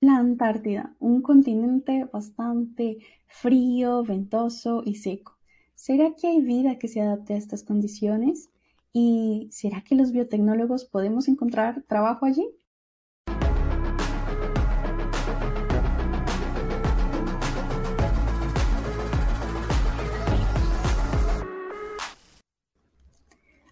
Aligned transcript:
La 0.00 0.18
Antártida, 0.18 0.94
un 1.00 1.22
continente 1.22 2.04
bastante 2.04 2.98
frío, 3.26 4.04
ventoso 4.04 4.84
y 4.84 4.94
seco. 4.94 5.36
¿Será 5.74 6.14
que 6.14 6.28
hay 6.28 6.40
vida 6.40 6.78
que 6.78 6.86
se 6.86 7.00
adapte 7.00 7.34
a 7.34 7.36
estas 7.36 7.64
condiciones? 7.64 8.48
¿Y 8.92 9.48
será 9.50 9.82
que 9.82 9.96
los 9.96 10.12
biotecnólogos 10.12 10.84
podemos 10.84 11.26
encontrar 11.26 11.82
trabajo 11.88 12.26
allí? 12.26 12.48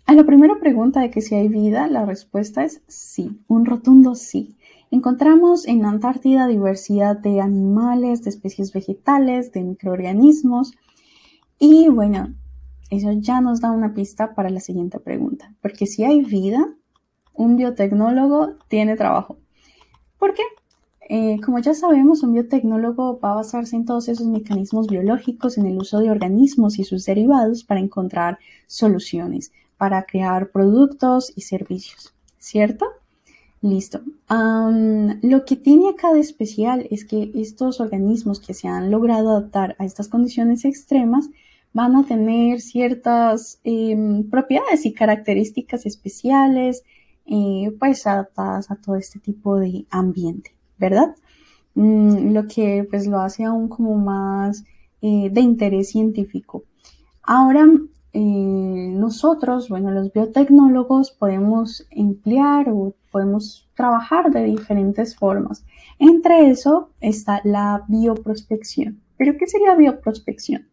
A 0.06 0.12
la 0.12 0.24
primera 0.24 0.58
pregunta 0.58 1.00
de 1.02 1.11
que 1.12 1.20
si 1.20 1.36
hay 1.36 1.46
vida, 1.46 1.86
la 1.86 2.04
respuesta 2.04 2.64
es 2.64 2.82
sí, 2.88 3.45
un 3.46 3.64
rotundo 3.64 4.16
sí. 4.16 4.56
Encontramos 4.90 5.66
en 5.66 5.84
Antártida 5.84 6.46
diversidad 6.46 7.16
de 7.16 7.40
animales, 7.40 8.22
de 8.22 8.30
especies 8.30 8.72
vegetales, 8.72 9.52
de 9.52 9.62
microorganismos 9.62 10.72
y 11.58 11.88
bueno, 11.88 12.34
eso 12.91 13.12
ya 13.12 13.41
nos 13.41 13.60
da 13.60 13.72
una 13.72 13.94
pista 13.94 14.34
para 14.34 14.50
la 14.50 14.60
siguiente 14.60 15.00
pregunta, 15.00 15.52
porque 15.60 15.86
si 15.86 16.04
hay 16.04 16.22
vida, 16.22 16.72
un 17.34 17.56
biotecnólogo 17.56 18.54
tiene 18.68 18.96
trabajo. 18.96 19.38
¿Por 20.18 20.34
qué? 20.34 20.42
Eh, 21.08 21.41
como 21.44 21.58
ya 21.58 21.74
sabemos, 21.74 22.22
un 22.22 22.32
biotecnólogo 22.32 23.20
va 23.20 23.32
a 23.32 23.36
basarse 23.36 23.77
en 23.77 23.84
todos 23.84 24.08
esos 24.08 24.27
mecanismos 24.27 24.88
biológicos, 24.88 25.56
en 25.56 25.66
el 25.66 25.78
uso 25.78 26.00
de 26.00 26.10
organismos 26.10 26.78
y 26.78 26.84
sus 26.84 27.05
derivados 27.05 27.64
para 27.64 27.80
encontrar 27.80 28.38
soluciones, 28.66 29.52
para 29.77 30.05
crear 30.05 30.50
productos 30.50 31.32
y 31.36 31.42
servicios, 31.42 32.14
¿cierto? 32.38 32.86
Listo. 33.66 34.01
lo 34.29 35.45
que 35.45 35.56
tiene 35.56 35.88
acá 35.88 36.12
de 36.12 36.20
especial 36.20 36.87
es 36.91 37.05
que 37.05 37.33
estos 37.34 37.80
organismos 37.80 38.39
que 38.39 38.55
se 38.55 38.69
han 38.69 38.92
logrado 38.92 39.30
adaptar 39.30 39.75
a 39.80 39.84
estas 39.84 40.06
condiciones 40.06 40.64
extremas 40.64 41.28
van 41.73 41.97
a 41.97 42.05
tener 42.05 42.61
ciertas 42.61 43.58
em, 43.64 44.31
propiedades 44.31 44.86
y 44.86 44.92
características 44.92 45.84
especiales, 45.84 46.84
eh, 47.27 47.75
pues 47.81 48.06
adaptadas 48.06 48.70
a 48.70 48.77
todo 48.77 48.95
este 48.95 49.19
tipo 49.19 49.58
de 49.58 49.84
ambiente, 49.91 50.55
¿verdad? 50.78 51.17
Mm, 51.75 52.33
lo 52.34 52.47
que 52.47 52.86
pues 52.89 53.08
lo 53.08 53.19
hace 53.19 53.42
aún 53.45 53.69
como 53.69 53.97
más 53.97 54.64
eh, 55.03 55.28
de 55.30 55.41
interés 55.41 55.91
científico. 55.91 56.62
Ahora, 57.25 57.67
eh, 58.12 58.89
nosotros, 58.92 59.69
bueno, 59.69 59.91
los 59.91 60.12
biotecnólogos 60.12 61.11
podemos 61.11 61.86
emplear 61.91 62.70
o 62.70 62.95
podemos 63.17 63.67
trabajar 63.75 64.31
de 64.31 64.45
diferentes 64.45 65.17
formas. 65.17 65.64
Entre 65.98 66.50
eso 66.50 66.91
está 67.00 67.41
la 67.45 67.83
bioprospección. 67.89 69.00
¿Pero 69.17 69.39
qué 69.39 69.47
sería 69.47 69.75
bioprospección? 69.75 70.69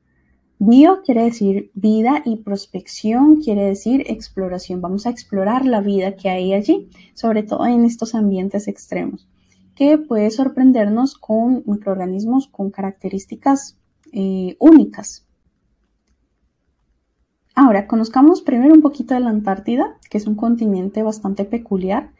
Bio 0.59 1.03
quiere 1.05 1.23
decir 1.23 1.71
vida 1.73 2.21
y 2.25 2.43
prospección 2.43 3.37
quiere 3.37 3.63
decir 3.63 4.03
exploración. 4.07 4.81
Vamos 4.81 5.05
a 5.05 5.09
explorar 5.09 5.65
la 5.65 5.79
vida 5.79 6.17
que 6.17 6.29
hay 6.29 6.53
allí, 6.53 6.89
sobre 7.13 7.43
todo 7.43 7.65
en 7.65 7.85
estos 7.85 8.13
ambientes 8.13 8.67
extremos, 8.67 9.25
que 9.73 9.97
puede 9.97 10.29
sorprendernos 10.29 11.15
con 11.15 11.63
microorganismos 11.65 12.49
con 12.49 12.71
características 12.71 13.77
eh, 14.11 14.57
únicas. 14.59 15.25
Ahora, 17.55 17.87
conozcamos 17.87 18.41
primero 18.41 18.73
un 18.73 18.81
poquito 18.81 19.13
de 19.13 19.21
la 19.21 19.29
Antártida, 19.29 19.97
que 20.09 20.17
es 20.17 20.27
un 20.27 20.35
continente 20.35 21.03
bastante 21.03 21.45
peculiar, 21.45 22.11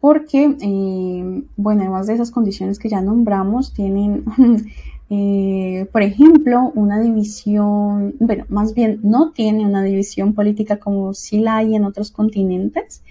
porque, 0.00 0.56
eh, 0.60 1.42
bueno, 1.56 1.82
además 1.82 2.06
de 2.06 2.14
esas 2.14 2.30
condiciones 2.30 2.78
que 2.78 2.88
ya 2.88 3.02
nombramos, 3.02 3.74
tienen, 3.74 4.24
eh, 5.10 5.86
por 5.92 6.02
ejemplo, 6.02 6.72
una 6.74 7.00
división, 7.00 8.14
bueno, 8.18 8.46
más 8.48 8.74
bien 8.74 9.00
no 9.02 9.32
tiene 9.32 9.66
una 9.66 9.82
división 9.82 10.34
política 10.34 10.78
como 10.78 11.12
sí 11.12 11.40
la 11.40 11.56
hay 11.56 11.74
en 11.74 11.84
otros 11.84 12.10
continentes. 12.10 13.02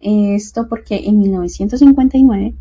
Esto 0.00 0.68
porque 0.68 0.96
en 1.04 1.20
1959 1.20 2.54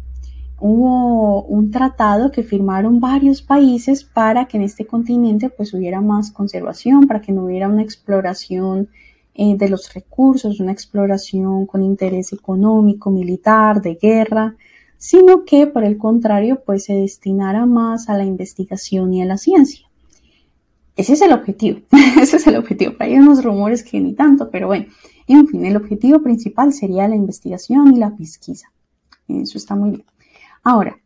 hubo 0.60 1.42
un 1.44 1.72
tratado 1.72 2.32
que 2.32 2.44
firmaron 2.44 3.00
varios 3.00 3.42
países 3.42 4.04
para 4.04 4.46
que 4.46 4.58
en 4.58 4.64
este 4.64 4.86
continente 4.86 5.50
pues 5.50 5.74
hubiera 5.74 6.02
más 6.02 6.30
conservación, 6.32 7.08
para 7.08 7.22
que 7.22 7.32
no 7.32 7.46
hubiera 7.46 7.68
una 7.68 7.82
exploración 7.82 8.90
eh, 9.34 9.56
de 9.56 9.70
los 9.70 9.94
recursos, 9.94 10.60
una 10.60 10.72
exploración 10.72 11.66
con 11.66 11.84
interés 11.84 12.34
económico, 12.34 13.10
militar, 13.12 13.82
de 13.82 13.96
guerra, 13.96 14.56
sino 14.98 15.46
que 15.46 15.68
por 15.68 15.84
el 15.84 15.98
contrario 15.98 16.62
pues 16.66 16.84
se 16.86 16.94
destinara 16.94 17.66
más 17.66 18.10
a 18.10 18.18
la 18.18 18.26
investigación 18.26 19.14
y 19.14 19.22
a 19.22 19.26
la 19.26 19.38
ciencia. 19.38 19.88
Ese 20.96 21.14
es 21.14 21.22
el 21.22 21.32
objetivo, 21.32 21.80
ese 22.22 22.38
es 22.38 22.48
el 22.48 22.58
objetivo. 22.58 22.94
Hay 23.00 23.16
unos 23.16 23.44
rumores 23.44 23.84
que 23.84 24.00
ni 24.00 24.14
tanto, 24.14 24.50
pero 24.52 24.68
bueno, 24.68 24.86
en 25.28 25.48
fin, 25.48 25.66
el 25.66 25.78
objetivo 25.78 26.22
principal 26.22 26.74
sería 26.74 27.08
la 27.08 27.16
investigación 27.16 27.94
y 27.94 27.98
la 27.98 28.16
pesquisa. 28.16 28.72
Eso 29.28 29.58
está 29.58 29.76
muy 29.76 29.92
bien. 29.92 30.06
Ahora, 30.64 31.00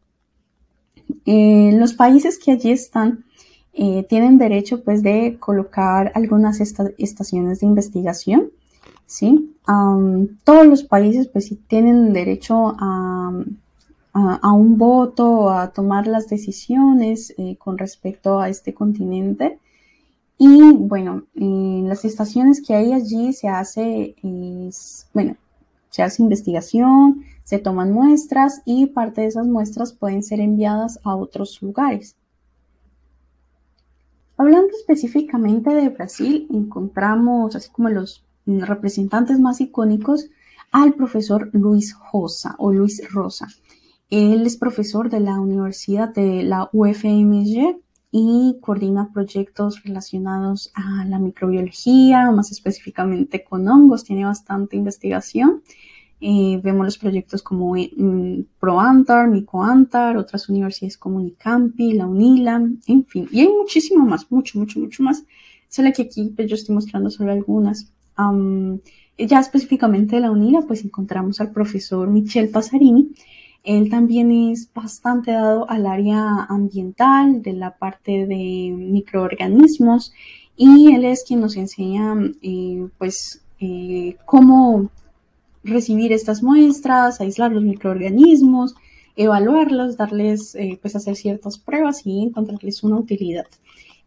eh, 1.26 1.72
los 1.74 1.94
países 1.94 2.38
que 2.38 2.52
allí 2.52 2.72
están 2.72 3.26
eh, 3.78 4.06
tienen 4.08 4.38
derecho 4.38 4.84
pues 4.84 5.04
de 5.04 5.36
colocar 5.38 6.14
algunas 6.16 6.62
estaciones 6.62 7.60
de 7.60 7.66
investigación, 7.66 8.52
¿sí? 9.06 9.52
todos 10.46 10.66
los 10.66 10.84
países 10.84 11.28
pues 11.28 11.48
sí 11.48 11.60
tienen 11.68 12.14
derecho 12.14 12.74
a, 12.80 13.34
un 14.54 14.78
voto, 14.78 15.50
a 15.50 15.74
tomar 15.74 16.08
las 16.08 16.30
decisiones 16.30 17.34
eh, 17.38 17.58
con 17.58 17.78
respecto 17.78 18.40
a 18.40 18.48
este 18.48 18.74
continente. 18.74 19.60
Y 20.38 20.72
bueno, 20.72 21.24
en 21.36 21.90
las 21.90 22.06
estaciones 22.06 22.62
que 22.66 22.76
hay 22.76 22.94
allí 22.94 23.34
se 23.34 23.50
hace, 23.50 24.16
bueno, 25.14 25.36
se 25.90 26.02
hace 26.02 26.24
investigación, 26.24 27.26
se 27.44 27.60
toman 27.60 27.92
muestras 27.92 28.62
y 28.64 28.86
parte 28.86 29.22
de 29.22 29.28
esas 29.28 29.48
muestras 29.48 29.92
pueden 29.92 30.24
ser 30.24 30.40
enviadas 30.40 31.00
a 31.04 31.16
otros 31.16 31.62
lugares. 31.62 32.16
Hablando 34.38 34.70
específicamente 34.78 35.74
de 35.74 35.90
Brasil, 35.90 36.48
encontramos, 36.52 37.56
así 37.56 37.70
como 37.70 37.90
los 37.90 38.26
representantes 38.46 39.40
más 39.40 39.62
icónicos, 39.62 40.30
al 40.72 40.94
profesor 40.94 41.50
Luis 41.54 41.96
Rosa 42.12 42.56
o 42.58 42.74
Luis 42.74 43.02
Rosa. 43.12 43.48
Él 44.10 44.46
es 44.46 44.58
profesor 44.58 45.10
de 45.10 45.22
la 45.22 45.40
Universidad 45.40 46.14
de 46.14 46.44
la 46.44 46.70
UFMG 46.74 47.80
y 48.12 48.58
coordina 48.62 49.12
proyectos 49.14 49.84
relacionados 49.84 50.72
a 50.74 51.06
la 51.06 51.18
microbiología, 51.18 52.32
más 52.32 52.52
específicamente 52.52 53.44
con 53.44 53.68
hongos, 53.68 54.04
tiene 54.04 54.26
bastante 54.26 54.76
investigación 54.76 55.64
eh, 56.22 56.60
vemos 56.64 56.86
los 56.86 56.98
proyectos 56.98 57.44
como 57.44 57.74
mm, 57.76 58.46
ProAntar, 58.60 59.28
MicoAntar, 59.30 60.18
otras 60.18 60.50
universidades 60.50 60.98
como 60.98 61.18
Unicampi, 61.18 61.94
la 61.94 62.08
UNILA, 62.08 62.62
en 62.88 63.06
fin. 63.06 63.28
Y 63.32 63.42
hay 63.42 63.50
muchísimo 63.50 64.06
más, 64.06 64.32
mucho, 64.32 64.58
mucho, 64.58 64.80
mucho 64.80 65.04
más. 65.04 65.24
Solo 65.68 65.92
que 65.94 66.04
aquí 66.04 66.32
pues, 66.36 66.50
yo 66.50 66.56
estoy 66.56 66.74
mostrando 66.76 67.10
solo 67.10 67.32
algunas. 67.32 67.92
ya 69.18 69.40
específicamente 69.40 70.16
de 70.16 70.22
la 70.22 70.32
UNILA, 70.32 70.62
pues 70.62 70.84
encontramos 70.86 71.42
al 71.42 71.52
profesor 71.52 72.10
Michel 72.10 72.50
Pasarini. 72.50 73.12
Él 73.64 73.90
también 73.90 74.32
es 74.32 74.72
bastante 74.74 75.32
dado 75.32 75.70
al 75.70 75.88
área 75.88 76.46
ambiental, 76.48 77.42
de 77.42 77.54
la 77.54 77.76
parte 77.78 78.28
de 78.28 78.72
microorganismos, 78.78 80.14
y 80.56 80.94
él 80.94 81.04
es 81.04 81.24
quien 81.28 81.42
nos 81.42 81.58
enseña, 81.58 82.16
eh, 82.44 82.88
pues, 83.00 83.44
eh, 83.60 84.18
cómo 84.26 84.92
recibir 85.66 86.14
estas 86.14 86.44
muestras, 86.44 87.20
aislar 87.22 87.52
los 87.52 87.64
microorganismos, 87.64 88.76
evaluarlos, 89.16 89.98
darles, 89.98 90.56
eh, 90.56 90.78
pues 90.82 90.96
hacer 90.96 91.16
ciertas 91.16 91.58
pruebas 91.58 92.06
y 92.06 92.24
encontrarles 92.24 92.84
una 92.84 92.98
utilidad. 92.98 93.46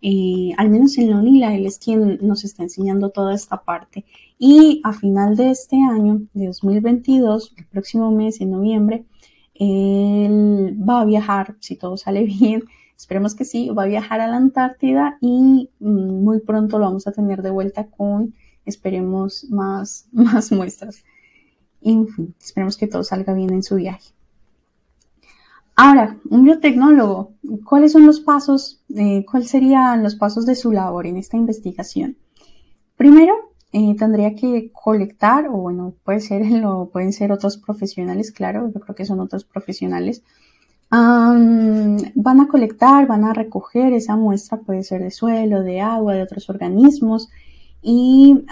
Eh, 0.01 0.53
al 0.57 0.71
menos 0.71 0.97
en 0.99 1.11
la 1.11 1.17
UNILA, 1.17 1.55
él 1.55 1.67
es 1.67 1.79
quien 1.79 2.19
nos 2.23 2.45
está 2.45 2.63
enseñando 2.63 3.11
toda 3.11 3.35
esta 3.35 3.63
parte. 3.63 4.05
Y 4.39 4.81
a 4.85 4.93
final 4.93 5.37
de 5.37 5.51
este 5.51 5.77
año, 5.77 6.23
de 6.35 6.47
2022, 6.47 7.55
el 7.57 7.67
próximo 7.67 8.11
mes, 8.13 8.41
en 8.41 8.53
noviembre, 8.53 9.05
él 9.55 10.77
va 10.89 11.01
a 11.01 11.05
viajar, 11.05 11.57
si 11.61 11.77
todo 11.77 11.97
sale 11.97 12.25
bien, 12.41 12.65
esperemos 12.97 13.35
que 13.35 13.45
sí, 13.45 13.71
va 13.71 13.85
a 13.85 13.87
viajar 13.87 14.21
a 14.21 14.29
la 14.29 14.37
Antártida 14.37 15.19
y 15.21 15.71
mm, 15.81 16.25
muy 16.25 16.41
pronto 16.41 16.79
lo 16.79 16.87
vamos 16.87 17.07
a 17.07 17.13
tener 17.13 17.43
de 17.43 17.51
vuelta 17.51 17.87
con, 17.89 18.35
esperemos, 18.65 19.47
más, 19.51 20.09
más 20.13 20.53
muestras. 20.53 21.05
En 21.83 22.09
fin, 22.09 22.35
esperemos 22.41 22.77
que 22.77 22.87
todo 22.87 23.05
salga 23.05 23.33
bien 23.35 23.53
en 23.53 23.63
su 23.63 23.77
viaje. 23.77 24.13
Ahora, 25.81 26.19
un 26.29 26.43
biotecnólogo, 26.43 27.35
¿cuáles 27.65 27.93
son 27.93 28.05
los 28.05 28.19
pasos? 28.19 28.83
Eh, 28.97 29.25
¿Cuáles 29.31 29.51
serían 29.51 30.03
los 30.03 30.17
pasos 30.17 30.45
de 30.45 30.57
su 30.57 30.73
labor 30.73 31.07
en 31.07 31.17
esta 31.17 31.37
investigación? 31.37 32.17
Primero, 32.97 33.33
eh, 33.73 33.95
tendría 33.97 34.35
que 34.35 34.73
colectar, 34.73 35.47
o 35.47 35.53
bueno, 35.53 35.95
puede 36.03 36.19
ser, 36.19 36.43
pueden 36.93 37.13
ser 37.13 37.31
otros 37.31 37.59
profesionales, 37.59 38.33
claro, 38.33 38.73
yo 38.75 38.81
creo 38.81 38.97
que 38.97 39.05
son 39.05 39.21
otros 39.21 39.45
profesionales, 39.45 40.25
van 40.91 42.41
a 42.41 42.49
colectar, 42.49 43.07
van 43.07 43.25
a 43.25 43.33
recoger 43.33 43.93
esa 43.93 44.17
muestra, 44.17 44.59
puede 44.59 44.83
ser 44.83 45.03
de 45.03 45.13
suelo, 45.13 45.63
de 45.63 45.81
agua, 45.81 46.15
de 46.15 46.23
otros 46.23 46.51
organismos, 46.51 47.29
y 47.83 48.45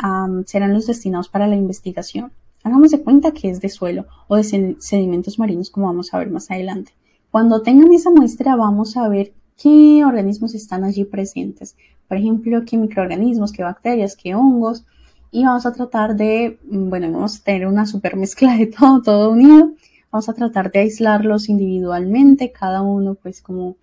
serán 0.44 0.74
los 0.74 0.86
destinados 0.86 1.28
para 1.28 1.48
la 1.48 1.56
investigación. 1.56 2.30
Hagamos 2.66 2.90
de 2.90 3.00
cuenta 3.00 3.30
que 3.30 3.48
es 3.48 3.60
de 3.60 3.68
suelo 3.68 4.06
o 4.26 4.34
de 4.34 4.42
sedimentos 4.80 5.38
marinos, 5.38 5.70
como 5.70 5.86
vamos 5.86 6.12
a 6.12 6.18
ver 6.18 6.30
más 6.30 6.50
adelante. 6.50 6.90
Cuando 7.30 7.62
tengan 7.62 7.92
esa 7.92 8.10
muestra, 8.10 8.56
vamos 8.56 8.96
a 8.96 9.08
ver 9.08 9.32
qué 9.56 10.04
organismos 10.04 10.52
están 10.52 10.82
allí 10.82 11.04
presentes. 11.04 11.76
Por 12.08 12.16
ejemplo, 12.16 12.64
qué 12.66 12.76
microorganismos, 12.76 13.52
qué 13.52 13.62
bacterias, 13.62 14.16
qué 14.16 14.34
hongos. 14.34 14.84
Y 15.30 15.44
vamos 15.44 15.64
a 15.64 15.72
tratar 15.74 16.16
de, 16.16 16.58
bueno, 16.64 17.08
vamos 17.12 17.38
a 17.38 17.44
tener 17.44 17.68
una 17.68 17.86
super 17.86 18.16
mezcla 18.16 18.56
de 18.56 18.66
todo, 18.66 19.00
todo 19.00 19.30
unido. 19.30 19.70
Vamos 20.10 20.28
a 20.28 20.34
tratar 20.34 20.72
de 20.72 20.80
aislarlos 20.80 21.48
individualmente, 21.48 22.50
cada 22.50 22.82
uno 22.82 23.14
pues 23.14 23.42
como... 23.42 23.76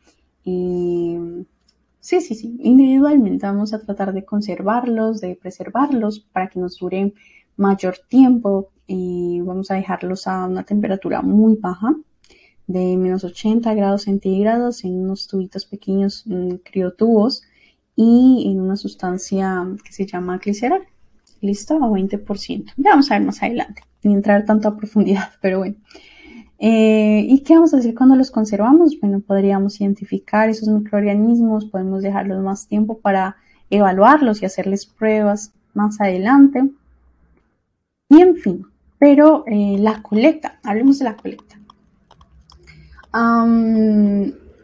Eh, 0.43 1.45
sí, 2.01 2.19
sí, 2.19 2.35
sí, 2.35 2.59
individualmente 2.61 3.45
vamos 3.45 3.73
a 3.73 3.79
tratar 3.79 4.11
de 4.11 4.25
conservarlos, 4.25 5.21
de 5.21 5.37
preservarlos 5.41 6.19
para 6.19 6.49
que 6.49 6.59
nos 6.59 6.79
duren 6.79 7.13
mayor 7.55 7.95
tiempo 8.09 8.72
y 8.87 9.41
vamos 9.41 9.71
a 9.71 9.75
dejarlos 9.75 10.27
a 10.27 10.45
una 10.45 10.63
temperatura 10.63 11.21
muy 11.21 11.55
baja 11.55 11.95
de 12.67 12.97
menos 12.97 13.23
80 13.23 13.73
grados 13.73 14.03
centígrados 14.03 14.83
en 14.83 14.93
unos 15.03 15.27
tubitos 15.27 15.65
pequeños, 15.65 16.25
criotubos 16.63 17.43
y 17.95 18.49
en 18.51 18.61
una 18.61 18.75
sustancia 18.75 19.65
que 19.83 19.91
se 19.91 20.05
llama 20.05 20.37
glicerol. 20.37 20.81
Listo, 21.41 21.75
a 21.75 21.87
20%. 21.87 22.73
Ya 22.77 22.91
vamos 22.91 23.11
a 23.11 23.15
ver 23.15 23.25
más 23.25 23.43
adelante, 23.43 23.83
ni 24.01 24.13
entrar 24.13 24.45
tanto 24.45 24.69
a 24.69 24.77
profundidad, 24.77 25.29
pero 25.41 25.59
bueno. 25.59 25.75
Eh, 26.57 27.25
¿Y 27.27 27.41
qué 27.41 27.55
vamos 27.55 27.73
a 27.73 27.77
hacer 27.77 27.93
cuando 27.93 28.15
los 28.15 28.31
conservamos? 28.31 28.97
Bueno, 29.01 29.19
podríamos 29.19 29.81
identificar 29.81 30.49
esos 30.49 30.69
microorganismos, 30.69 31.65
podemos 31.65 32.01
dejarlos 32.01 32.41
más 32.41 32.67
tiempo 32.67 32.99
para 32.99 33.35
evaluarlos 33.69 34.41
y 34.41 34.45
hacerles 34.45 34.85
pruebas 34.85 35.51
más 35.73 35.99
adelante. 35.99 36.69
Y 38.09 38.21
en 38.21 38.37
fin, 38.37 38.65
pero 38.99 39.43
eh, 39.47 39.77
la 39.79 40.01
colecta, 40.01 40.59
hablemos 40.63 40.99
de 40.99 41.05
la 41.05 41.15
colecta. 41.15 41.59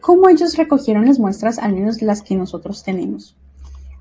¿Cómo 0.00 0.28
ellos 0.28 0.56
recogieron 0.56 1.06
las 1.06 1.18
muestras, 1.18 1.58
al 1.58 1.74
menos 1.74 2.00
las 2.02 2.22
que 2.22 2.34
nosotros 2.34 2.82
tenemos? 2.82 3.36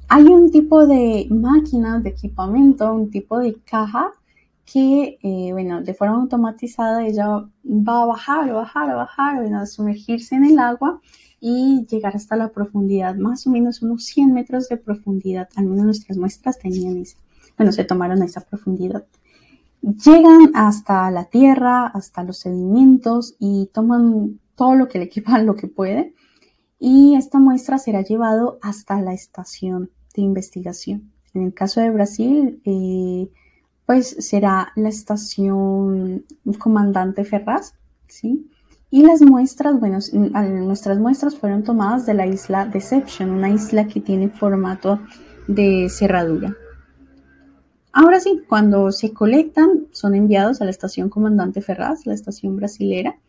Hay 0.07 0.23
un 0.23 0.49
tipo 0.49 0.87
de 0.87 1.27
máquina, 1.29 1.99
de 1.99 2.09
equipamiento, 2.09 2.91
un 2.91 3.11
tipo 3.11 3.37
de 3.37 3.55
caja 3.63 4.11
que, 4.65 5.19
eh, 5.21 5.49
bueno, 5.51 5.81
de 5.81 5.93
forma 5.93 6.15
automatizada 6.15 7.05
ella 7.05 7.27
va 7.63 8.03
a 8.03 8.05
bajar, 8.05 8.51
bajar, 8.51 8.95
bajar, 8.95 9.41
bueno, 9.41 9.59
a 9.59 9.65
sumergirse 9.65 10.35
en 10.35 10.45
el 10.45 10.59
agua 10.59 11.01
y 11.39 11.85
llegar 11.87 12.15
hasta 12.15 12.35
la 12.35 12.49
profundidad, 12.49 13.15
más 13.15 13.45
o 13.47 13.49
menos 13.49 13.81
unos 13.81 14.05
100 14.05 14.33
metros 14.33 14.69
de 14.69 14.77
profundidad. 14.77 15.49
Al 15.55 15.65
menos 15.65 15.85
nuestras 15.85 16.17
muestras 16.17 16.59
tenían 16.59 16.97
esa, 16.97 17.17
bueno, 17.57 17.71
se 17.71 17.83
tomaron 17.83 18.21
a 18.21 18.25
esa 18.25 18.41
profundidad. 18.41 19.05
Llegan 19.81 20.51
hasta 20.55 21.09
la 21.11 21.25
tierra, 21.25 21.87
hasta 21.87 22.23
los 22.23 22.39
sedimentos 22.39 23.35
y 23.39 23.69
toman 23.73 24.39
todo 24.55 24.75
lo 24.75 24.87
que 24.87 24.99
le 24.99 25.05
equipan, 25.05 25.45
lo 25.45 25.55
que 25.55 25.67
puede. 25.67 26.13
Y 26.79 27.15
esta 27.15 27.39
muestra 27.39 27.77
será 27.77 28.01
llevado 28.01 28.59
hasta 28.61 29.01
la 29.01 29.13
estación 29.13 29.91
de 30.15 30.21
investigación. 30.21 31.11
En 31.33 31.43
el 31.43 31.53
caso 31.53 31.81
de 31.81 31.91
Brasil, 31.91 32.61
eh, 32.65 33.29
pues 33.85 34.15
será 34.19 34.71
la 34.75 34.89
estación 34.89 36.25
Comandante 36.57 37.23
Ferraz, 37.25 37.73
¿sí? 38.07 38.49
Y 38.91 39.03
las 39.03 39.21
muestras, 39.21 39.79
bueno, 39.79 39.99
nuestras 40.11 40.97
muestras 40.97 41.35
fueron 41.35 41.63
tomadas 41.63 42.05
de 42.05 42.15
la 42.15 42.25
isla 42.25 42.65
Deception, 42.65 43.29
una 43.29 43.49
isla 43.49 43.87
que 43.87 43.99
tiene 43.99 44.29
formato 44.29 44.99
de 45.47 45.89
cerradura. 45.89 46.55
Ahora 47.91 48.19
sí, 48.19 48.41
cuando 48.47 48.91
se 48.91 49.13
colectan, 49.13 49.87
son 49.91 50.15
enviados 50.15 50.61
a 50.61 50.65
la 50.65 50.71
estación 50.71 51.09
Comandante 51.09 51.61
Ferraz, 51.61 52.05
la 52.05 52.13
estación 52.13 52.55
brasilera, 52.55 53.19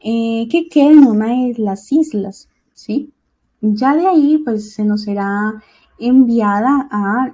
eh, 0.00 0.48
que 0.50 0.68
queda 0.68 0.90
en 0.90 1.06
una 1.06 1.28
de 1.28 1.54
las 1.58 1.92
islas, 1.92 2.48
¿sí? 2.72 3.12
Ya 3.60 3.94
de 3.94 4.06
ahí, 4.06 4.38
pues 4.44 4.74
se 4.74 4.84
nos 4.84 5.02
será 5.02 5.62
enviada 5.98 6.88
a, 6.90 7.32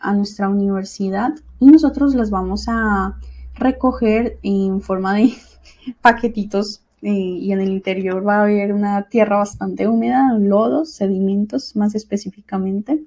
a 0.00 0.14
nuestra 0.14 0.48
universidad 0.48 1.34
y 1.60 1.66
nosotros 1.66 2.14
las 2.14 2.30
vamos 2.30 2.66
a 2.68 3.18
recoger 3.54 4.38
en 4.42 4.80
forma 4.80 5.14
de 5.14 5.32
paquetitos 6.02 6.82
eh, 7.02 7.10
y 7.10 7.52
en 7.52 7.60
el 7.60 7.70
interior 7.70 8.26
va 8.26 8.36
a 8.36 8.42
haber 8.42 8.72
una 8.72 9.08
tierra 9.08 9.38
bastante 9.38 9.88
húmeda, 9.88 10.36
lodos, 10.38 10.92
sedimentos 10.92 11.74
más 11.74 11.94
específicamente. 11.94 13.04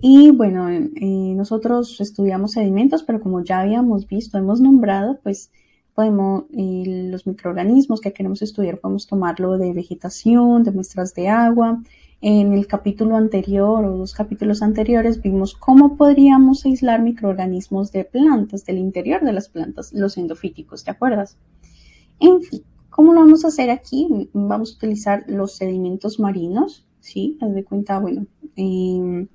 Y 0.00 0.30
bueno, 0.30 0.68
eh, 0.70 1.34
nosotros 1.34 2.00
estudiamos 2.00 2.52
sedimentos, 2.52 3.02
pero 3.02 3.20
como 3.20 3.42
ya 3.42 3.60
habíamos 3.60 4.06
visto, 4.06 4.38
hemos 4.38 4.60
nombrado, 4.60 5.18
pues 5.22 5.50
podemos, 5.94 6.44
eh, 6.56 7.08
los 7.10 7.26
microorganismos 7.26 8.00
que 8.00 8.12
queremos 8.12 8.40
estudiar, 8.42 8.78
podemos 8.78 9.08
tomarlo 9.08 9.58
de 9.58 9.72
vegetación, 9.72 10.62
de 10.62 10.70
muestras 10.70 11.14
de 11.14 11.28
agua. 11.28 11.82
En 12.20 12.52
el 12.52 12.66
capítulo 12.68 13.16
anterior 13.16 13.84
o 13.84 13.96
dos 13.96 14.12
capítulos 14.14 14.62
anteriores 14.62 15.20
vimos 15.20 15.54
cómo 15.54 15.96
podríamos 15.96 16.64
aislar 16.64 17.02
microorganismos 17.02 17.90
de 17.90 18.04
plantas, 18.04 18.64
del 18.64 18.78
interior 18.78 19.24
de 19.24 19.32
las 19.32 19.48
plantas, 19.48 19.92
los 19.92 20.16
endofíticos, 20.16 20.84
¿te 20.84 20.92
acuerdas? 20.92 21.36
En 22.20 22.42
fin, 22.42 22.62
¿cómo 22.90 23.12
lo 23.12 23.20
vamos 23.20 23.44
a 23.44 23.48
hacer 23.48 23.70
aquí? 23.70 24.30
Vamos 24.32 24.72
a 24.72 24.76
utilizar 24.76 25.24
los 25.28 25.56
sedimentos 25.56 26.18
marinos, 26.20 26.86
¿sí? 27.00 27.38
Haz 27.40 27.54
de 27.54 27.64
cuenta, 27.64 27.98
bueno, 27.98 28.26
eh, 28.56 29.26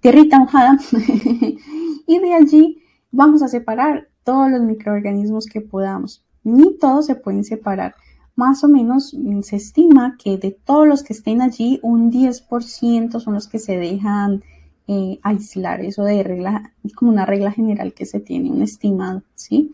tierrita 0.00 0.38
mojada. 0.38 0.78
y 2.06 2.18
de 2.18 2.34
allí 2.34 2.82
vamos 3.10 3.42
a 3.42 3.48
separar 3.48 4.08
todos 4.24 4.50
los 4.50 4.60
microorganismos 4.62 5.46
que 5.46 5.60
podamos. 5.60 6.24
Ni 6.44 6.76
todos 6.78 7.06
se 7.06 7.14
pueden 7.14 7.44
separar. 7.44 7.94
Más 8.34 8.62
o 8.64 8.68
menos 8.68 9.14
mm, 9.14 9.40
se 9.40 9.56
estima 9.56 10.16
que 10.22 10.36
de 10.36 10.50
todos 10.50 10.86
los 10.86 11.02
que 11.02 11.12
estén 11.12 11.40
allí, 11.40 11.80
un 11.82 12.12
10% 12.12 13.20
son 13.20 13.34
los 13.34 13.48
que 13.48 13.58
se 13.58 13.76
dejan 13.78 14.42
eh, 14.88 15.18
aislar. 15.22 15.80
Eso 15.80 16.04
de 16.04 16.22
regla, 16.22 16.72
como 16.94 17.10
una 17.10 17.26
regla 17.26 17.50
general 17.50 17.92
que 17.94 18.06
se 18.06 18.20
tiene, 18.20 18.50
un 18.50 18.62
estimado, 18.62 19.22
¿sí? 19.34 19.72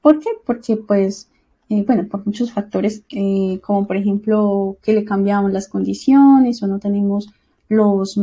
¿Por 0.00 0.20
qué? 0.20 0.28
Porque 0.46 0.76
pues, 0.76 1.28
eh, 1.68 1.84
bueno, 1.86 2.06
por 2.08 2.24
muchos 2.24 2.52
factores, 2.52 3.02
eh, 3.10 3.58
como 3.62 3.86
por 3.86 3.96
ejemplo 3.96 4.76
que 4.82 4.92
le 4.92 5.04
cambiamos 5.04 5.52
las 5.52 5.68
condiciones 5.68 6.62
o 6.62 6.66
no 6.66 6.78
tenemos 6.78 7.28
los, 7.68 8.18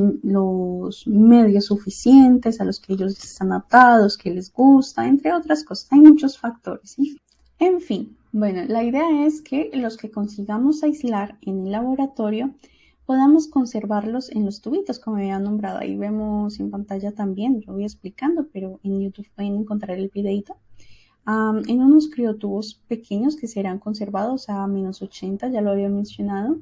medios 1.07 1.65
suficientes 1.65 2.61
a 2.61 2.65
los 2.65 2.79
que 2.79 2.93
ellos 2.93 3.17
están 3.23 3.51
adaptados, 3.51 4.17
que 4.17 4.31
les 4.31 4.51
gusta, 4.51 5.07
entre 5.07 5.33
otras 5.33 5.63
cosas. 5.63 5.87
Hay 5.91 6.01
muchos 6.01 6.37
factores. 6.37 6.97
En 7.59 7.79
fin, 7.79 8.17
bueno, 8.31 8.63
la 8.67 8.83
idea 8.83 9.25
es 9.25 9.41
que 9.41 9.69
los 9.73 9.97
que 9.97 10.11
consigamos 10.11 10.83
aislar 10.83 11.37
en 11.41 11.65
el 11.65 11.71
laboratorio 11.71 12.53
podamos 13.05 13.47
conservarlos 13.47 14.31
en 14.31 14.45
los 14.45 14.61
tubitos, 14.61 14.99
como 14.99 15.17
había 15.17 15.39
nombrado. 15.39 15.79
Ahí 15.79 15.97
vemos 15.97 16.59
en 16.59 16.71
pantalla 16.71 17.11
también, 17.11 17.61
lo 17.65 17.73
voy 17.73 17.83
explicando, 17.83 18.47
pero 18.53 18.79
en 18.83 19.01
YouTube 19.01 19.27
pueden 19.35 19.55
encontrar 19.55 19.97
el 19.97 20.09
videito. 20.09 20.55
en 21.27 21.81
unos 21.81 22.09
criotubos 22.09 22.81
pequeños 22.87 23.35
que 23.35 23.47
serán 23.47 23.79
conservados 23.79 24.49
a 24.49 24.65
menos 24.67 25.01
80, 25.01 25.49
ya 25.49 25.61
lo 25.61 25.71
había 25.71 25.89
mencionado 25.89 26.57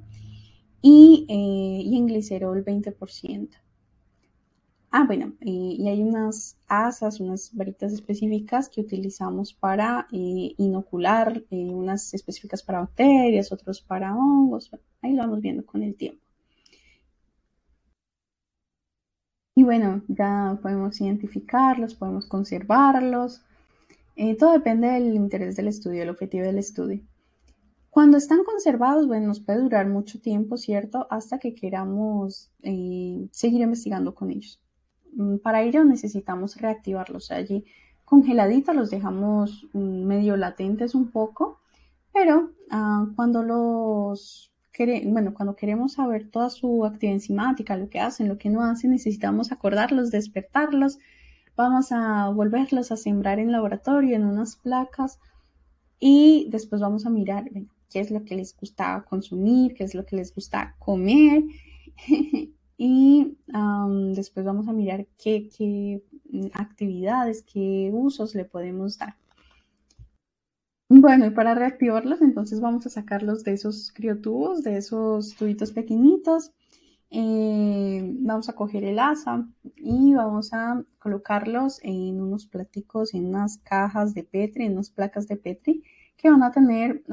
y, 0.82 1.26
eh, 1.30 1.98
en 1.98 2.08
glicerol 2.08 2.64
20%. 2.64 3.58
Ah, 4.92 5.06
bueno, 5.06 5.34
y 5.42 5.88
hay 5.88 6.02
unas 6.02 6.58
asas, 6.68 7.20
unas 7.20 7.54
varitas 7.56 7.94
específicas 7.94 8.70
que 8.70 8.82
utilizamos 8.82 9.54
para 9.54 10.08
eh, 10.12 10.56
inocular, 10.58 11.44
eh, 11.52 11.70
unas 11.70 12.14
específicas 12.14 12.64
para 12.64 12.80
bacterias, 12.82 13.52
otros 13.52 13.82
para 13.82 14.16
hongos. 14.16 14.72
ahí 15.02 15.14
lo 15.14 15.24
vamos 15.24 15.42
viendo 15.42 15.66
con 15.66 15.84
el 15.84 15.96
tiempo. 15.96 16.22
Y 19.56 19.64
bueno, 19.64 20.02
ya 20.08 20.58
podemos 20.62 21.00
identificarlos, 21.02 21.94
podemos 21.94 22.26
conservarlos. 22.26 23.44
todo 24.40 24.54
depende 24.54 24.88
del 24.88 25.14
interés 25.16 25.56
del 25.56 25.68
estudio, 25.68 26.04
el 26.04 26.10
objetivo 26.10 26.46
del 26.46 26.58
estudio. 26.60 27.02
Cuando 27.90 28.18
están 28.18 28.44
conservados, 28.44 29.08
bueno, 29.08 29.28
nos 29.28 29.40
puede 29.40 29.60
durar 29.60 29.88
mucho 29.88 30.20
tiempo, 30.20 30.58
¿cierto? 30.58 31.08
Hasta 31.10 31.40
que 31.40 31.56
queramos 31.56 32.52
eh, 32.62 33.28
seguir 33.32 33.62
investigando 33.62 34.14
con 34.14 34.32
ellos. 34.32 34.62
Mm, 35.14 35.38
para 35.38 35.64
ello 35.64 35.84
necesitamos 35.84 36.58
reactivarlos. 36.58 37.32
Allí 37.32 37.66
congeladitos 38.06 38.76
los 38.76 38.90
dejamos 38.90 39.68
mm, 39.74 40.04
medio 40.06 40.38
latentes 40.38 40.96
un 40.96 41.12
poco, 41.12 41.60
pero 42.14 42.52
ah, 42.70 43.08
cuando 43.16 43.44
los 43.44 44.50
bueno, 45.06 45.34
cuando 45.34 45.56
queremos 45.56 45.94
saber 45.94 46.30
toda 46.32 46.50
su 46.50 46.86
actividad 46.86 47.16
enzimática, 47.16 47.76
lo 47.76 47.90
que 47.90 48.00
hacen, 48.00 48.30
lo 48.30 48.38
que 48.38 48.50
no 48.50 48.64
hacen, 48.64 48.92
necesitamos 48.92 49.52
acordarlos, 49.52 50.10
despertarlos. 50.10 51.00
Vamos 51.58 51.92
a 51.92 52.30
volverlos 52.30 52.92
a 52.92 52.98
sembrar 52.98 53.40
en 53.40 53.52
laboratorio, 53.52 54.16
en 54.16 54.24
unas 54.26 54.56
placas, 54.56 55.20
y 56.00 56.48
después 56.50 56.82
vamos 56.82 57.06
a 57.06 57.10
mirar, 57.10 57.50
qué 57.90 58.00
es 58.00 58.12
lo 58.12 58.24
que 58.24 58.36
les 58.36 58.56
gusta 58.56 59.06
consumir, 59.10 59.74
qué 59.74 59.84
es 59.84 59.96
lo 59.96 60.06
que 60.06 60.16
les 60.16 60.34
gusta 60.34 60.76
comer. 60.80 61.44
y 62.78 63.38
después 64.14 64.46
vamos 64.46 64.68
a 64.68 64.74
mirar 64.74 65.06
qué, 65.18 65.50
qué 65.56 66.02
actividades, 66.54 67.44
qué 67.44 67.90
usos 67.94 68.36
le 68.36 68.46
podemos 68.46 68.98
dar. 68.98 69.16
Bueno, 70.92 71.28
y 71.28 71.30
para 71.30 71.54
reactivarlos, 71.54 72.22
entonces 72.22 72.62
vamos 72.62 72.86
a 72.88 72.90
sacarlos 72.90 73.44
de 73.44 73.54
esos 73.54 73.92
criotubos, 73.92 74.64
de 74.64 74.78
esos 74.78 75.36
tubitos 75.36 75.72
pequeñitos. 75.72 76.52
Eh, 77.12 78.04
vamos 78.20 78.50
a 78.50 78.54
coger 78.54 78.84
el 78.84 79.00
asa 79.00 79.48
y 79.76 80.14
vamos 80.14 80.54
a 80.54 80.84
colocarlos 81.00 81.80
en 81.84 82.22
unos 82.22 82.46
platicos, 82.46 83.14
en 83.14 83.28
unas 83.28 83.58
cajas 83.58 84.14
de 84.14 84.24
Petri, 84.24 84.66
en 84.66 84.74
unas 84.74 84.92
placas 84.92 85.28
de 85.28 85.38
Petri 85.38 85.84
que 86.18 86.30
van 86.30 86.44
a 86.44 86.52
tener 86.52 87.04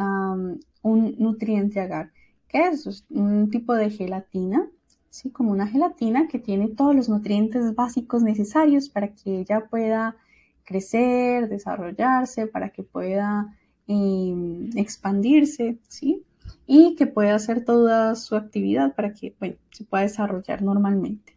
un 0.82 1.14
nutriente 1.18 1.80
agar, 1.80 2.12
que 2.48 2.66
es 2.66 3.04
un 3.08 3.50
tipo 3.50 3.72
de 3.74 3.90
gelatina, 3.90 4.68
¿sí? 5.10 5.30
como 5.30 5.52
una 5.52 5.68
gelatina 5.68 6.26
que 6.28 6.40
tiene 6.40 6.68
todos 6.68 6.94
los 6.94 7.08
nutrientes 7.08 7.74
básicos 7.74 8.22
necesarios 8.22 8.88
para 8.88 9.14
que 9.14 9.40
ella 9.40 9.66
pueda 9.70 10.16
crecer, 10.64 11.48
desarrollarse, 11.48 12.48
para 12.48 12.70
que 12.70 12.82
pueda 12.82 13.56
Em, 13.88 14.70
expandirse, 14.76 15.78
¿sí? 15.88 16.24
Y 16.66 16.94
que 16.96 17.06
pueda 17.06 17.34
hacer 17.34 17.64
toda 17.64 18.14
su 18.16 18.36
actividad 18.36 18.94
para 18.94 19.14
que, 19.14 19.34
bueno, 19.38 19.56
se 19.70 19.84
pueda 19.84 20.02
desarrollar 20.02 20.62
normalmente. 20.62 21.36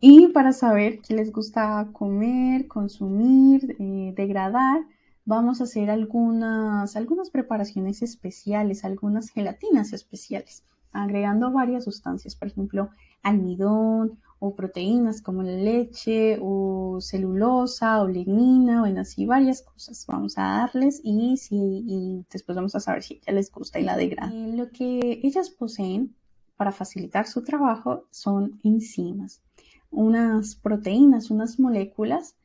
Y 0.00 0.28
para 0.28 0.52
saber 0.52 1.00
qué 1.00 1.14
les 1.14 1.32
gusta 1.32 1.88
comer, 1.92 2.68
consumir, 2.68 3.76
eh, 3.78 4.12
degradar, 4.16 4.84
vamos 5.24 5.60
a 5.60 5.64
hacer 5.64 5.90
algunas, 5.90 6.96
algunas 6.96 7.30
preparaciones 7.30 8.02
especiales, 8.02 8.84
algunas 8.84 9.30
gelatinas 9.30 9.92
especiales, 9.92 10.64
agregando 10.92 11.50
varias 11.50 11.84
sustancias, 11.84 12.36
por 12.36 12.48
ejemplo, 12.48 12.90
almidón 13.22 14.18
o 14.38 14.54
proteínas 14.54 15.22
como 15.22 15.42
la 15.42 15.52
leche 15.56 16.38
o 16.40 16.98
celulosa 17.00 18.02
o 18.02 18.08
lignina, 18.08 18.80
bueno, 18.80 19.00
así 19.00 19.24
varias 19.24 19.62
cosas 19.62 20.04
vamos 20.06 20.36
a 20.36 20.42
darles 20.42 21.00
y, 21.02 21.36
si, 21.38 21.56
y 21.56 22.24
después 22.30 22.56
vamos 22.56 22.74
a 22.74 22.80
saber 22.80 23.02
si 23.02 23.20
ya 23.26 23.32
les 23.32 23.50
gusta 23.50 23.80
y 23.80 23.84
la 23.84 23.96
degradan. 23.96 24.56
Lo 24.56 24.70
que 24.70 25.20
ellas 25.22 25.50
poseen 25.50 26.14
para 26.56 26.72
facilitar 26.72 27.26
su 27.26 27.44
trabajo 27.44 28.04
son 28.10 28.60
enzimas, 28.62 29.42
unas 29.90 30.54
proteínas, 30.56 31.30
unas 31.30 31.58
moléculas 31.58 32.36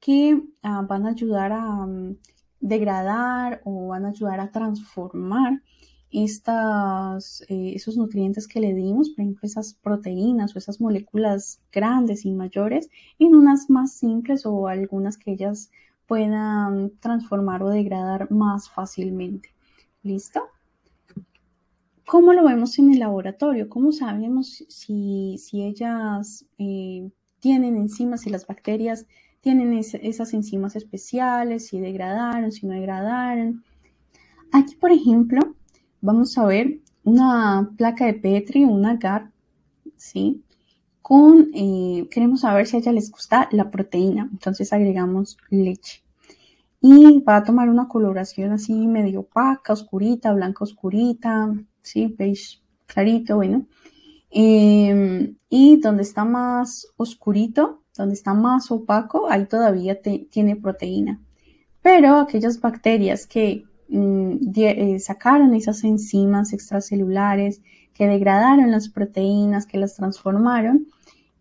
que 0.00 0.42
ah, 0.62 0.82
van 0.86 1.06
a 1.06 1.10
ayudar 1.10 1.52
a 1.52 1.86
mm, 1.86 2.16
degradar 2.60 3.60
o 3.64 3.88
van 3.88 4.06
a 4.06 4.10
ayudar 4.10 4.40
a 4.40 4.50
transformar 4.50 5.62
estas, 6.14 7.44
eh, 7.48 7.76
nutrientes 7.96 8.46
que 8.46 8.60
le 8.60 8.72
dimos, 8.72 9.10
por 9.10 9.22
ejemplo, 9.22 9.40
esas 9.42 9.74
proteínas 9.74 10.54
o 10.54 10.58
esas 10.58 10.80
moléculas 10.80 11.60
grandes 11.72 12.24
y 12.24 12.32
mayores, 12.32 12.88
en 13.18 13.34
unas 13.34 13.68
más 13.68 13.92
simples 13.92 14.46
o 14.46 14.68
algunas 14.68 15.18
que 15.18 15.32
ellas 15.32 15.70
puedan 16.06 16.92
transformar 17.00 17.62
o 17.62 17.70
degradar 17.70 18.30
más 18.30 18.70
fácilmente. 18.70 19.50
¿Listo? 20.02 20.42
¿Cómo 22.06 22.32
lo 22.32 22.44
vemos 22.44 22.78
en 22.78 22.92
el 22.92 23.00
laboratorio? 23.00 23.68
¿Cómo 23.68 23.90
sabemos 23.90 24.64
si, 24.68 25.40
ellas 25.52 26.44
eh, 26.58 27.10
tienen 27.40 27.76
enzimas, 27.76 28.20
si 28.20 28.30
las 28.30 28.46
bacterias 28.46 29.06
tienen 29.40 29.72
esas 29.72 30.32
enzimas 30.34 30.76
especiales, 30.76 31.66
si 31.66 31.80
degradaron, 31.80 32.52
si 32.52 32.66
no 32.66 32.74
degradaron? 32.74 33.64
Aquí, 34.52 34.76
por 34.76 34.92
ejemplo, 34.92 35.56
vamos 36.04 36.36
a 36.36 36.44
ver 36.44 36.80
una 37.02 37.70
placa 37.78 38.04
de 38.04 38.14
Petri, 38.14 38.64
un 38.64 38.84
agar, 38.84 39.30
¿sí? 39.96 40.44
Con, 41.00 41.50
eh, 41.54 42.06
queremos 42.10 42.42
saber 42.42 42.66
si 42.66 42.76
a 42.76 42.80
ella 42.80 42.92
les 42.92 43.10
gusta 43.10 43.48
la 43.52 43.70
proteína, 43.70 44.28
entonces 44.30 44.72
agregamos 44.72 45.38
leche. 45.48 46.02
Y 46.80 47.22
va 47.22 47.36
a 47.36 47.44
tomar 47.44 47.70
una 47.70 47.88
coloración 47.88 48.52
así 48.52 48.86
medio 48.86 49.20
opaca, 49.20 49.72
oscurita, 49.72 50.34
blanca 50.34 50.64
oscurita, 50.64 51.54
¿sí? 51.80 52.14
Beige 52.18 52.60
clarito, 52.86 53.36
bueno. 53.36 53.66
Em, 54.30 55.36
y 55.48 55.80
donde 55.80 56.02
está 56.02 56.24
más 56.26 56.86
oscurito, 56.98 57.82
donde 57.96 58.14
está 58.14 58.34
más 58.34 58.70
opaco, 58.70 59.30
ahí 59.30 59.46
todavía 59.46 60.00
tiene 60.02 60.56
proteína. 60.56 61.22
Pero 61.80 62.16
aquellas 62.16 62.60
bacterias 62.60 63.26
que 63.26 63.64
sacaron 64.98 65.54
esas 65.54 65.84
enzimas 65.84 66.52
extracelulares 66.52 67.60
que 67.94 68.06
degradaron 68.06 68.70
las 68.70 68.88
proteínas, 68.88 69.66
que 69.66 69.78
las 69.78 69.94
transformaron, 69.94 70.88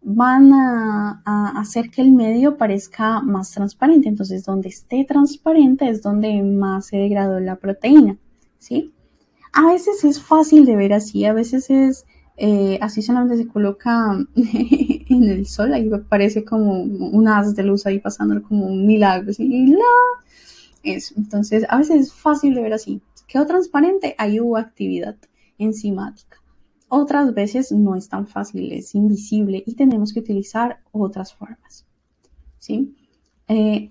van 0.02 0.52
a, 0.54 1.22
hacer 1.60 1.90
que 1.90 2.02
el 2.02 2.12
medio 2.12 2.58
parezca 2.58 3.22
más 3.22 3.52
transparente. 3.52 4.10
Entonces, 4.10 4.46
donde 4.46 4.70
esté 4.70 5.06
transparente 5.06 5.90
es 5.90 6.02
donde 6.02 6.44
más 6.44 6.88
se 6.88 6.98
degradó 6.98 7.40
la 7.40 7.56
proteína, 7.56 8.18
¿sí? 8.60 8.94
A 9.54 9.68
veces 9.68 10.04
es 10.04 10.22
fácil 10.22 10.66
de 10.66 10.76
ver 10.76 10.94
así, 10.94 11.26
a 11.26 11.34
veces 11.34 11.70
es 11.70 12.06
eh, 12.36 12.80
así 12.82 13.04
solamente 13.04 13.38
se 13.38 13.48
coloca 13.48 14.18
en 14.36 15.24
el 15.24 15.46
sol, 15.46 15.74
ahí 15.74 15.90
parece 16.10 16.44
como 16.44 16.82
un 16.82 17.28
haz 17.28 17.56
de 17.56 17.64
luz 17.64 17.86
ahí 17.86 18.00
pasando 18.00 18.42
como 18.42 18.66
un 18.66 18.88
milagro, 18.88 19.32
la 19.38 19.86
eso. 20.84 21.16
Entonces, 21.18 21.66
a 21.70 21.78
veces 21.78 22.02
es 22.02 22.13
fácil 22.13 22.54
de 22.54 22.62
ver 22.62 22.74
así. 22.74 23.02
Quedó 23.28 23.46
transparente, 23.46 24.16
ahí 24.18 24.40
hubo 24.40 24.58
actividad 24.58 25.16
enzimática. 25.58 26.38
Otras 26.90 27.34
veces 27.34 27.72
no 27.72 27.96
es 27.96 28.08
tan 28.10 28.28
fácil, 28.28 28.72
es 28.72 28.94
invisible 28.94 29.63
y 29.66 29.75
tenemos 29.75 30.13
que 30.13 30.20
utilizar 30.20 30.80
otras 30.92 31.34
formas. 31.34 31.86
¿Sí? 32.60 32.96
Eh, 33.48 33.90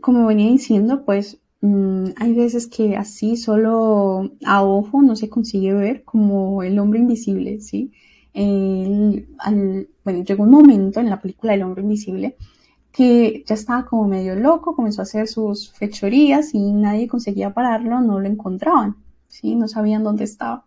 como 0.00 0.26
venía 0.26 0.50
diciendo, 0.50 1.04
pues 1.04 1.38
mm, 1.60 2.10
hay 2.16 2.34
veces 2.34 2.68
que 2.68 2.96
así 2.96 3.36
solo 3.36 4.30
a 4.44 4.62
ojo 4.62 5.02
no 5.02 5.16
se 5.16 5.28
consigue 5.28 5.72
ver 5.72 6.04
como 6.04 6.62
el 6.62 6.78
hombre 6.78 7.00
invisible, 7.00 7.60
¿sí? 7.60 7.92
bueno, 8.34 10.22
llegó 10.22 10.44
un 10.44 10.50
momento 10.50 11.00
en 11.00 11.10
la 11.10 11.20
película 11.20 11.54
El 11.54 11.64
hombre 11.64 11.82
invisible 11.82 12.36
que 12.92 13.44
ya 13.46 13.54
estaba 13.54 13.84
como 13.84 14.08
medio 14.08 14.34
loco, 14.34 14.74
comenzó 14.74 15.02
a 15.02 15.04
hacer 15.04 15.28
sus 15.28 15.72
fechorías 15.72 16.54
y 16.54 16.72
nadie 16.72 17.08
conseguía 17.08 17.52
pararlo, 17.54 18.00
no 18.00 18.18
lo 18.18 18.28
encontraban, 18.28 18.96
¿sí? 19.28 19.54
no 19.54 19.68
sabían 19.68 20.04
dónde 20.04 20.24
estaba. 20.24 20.64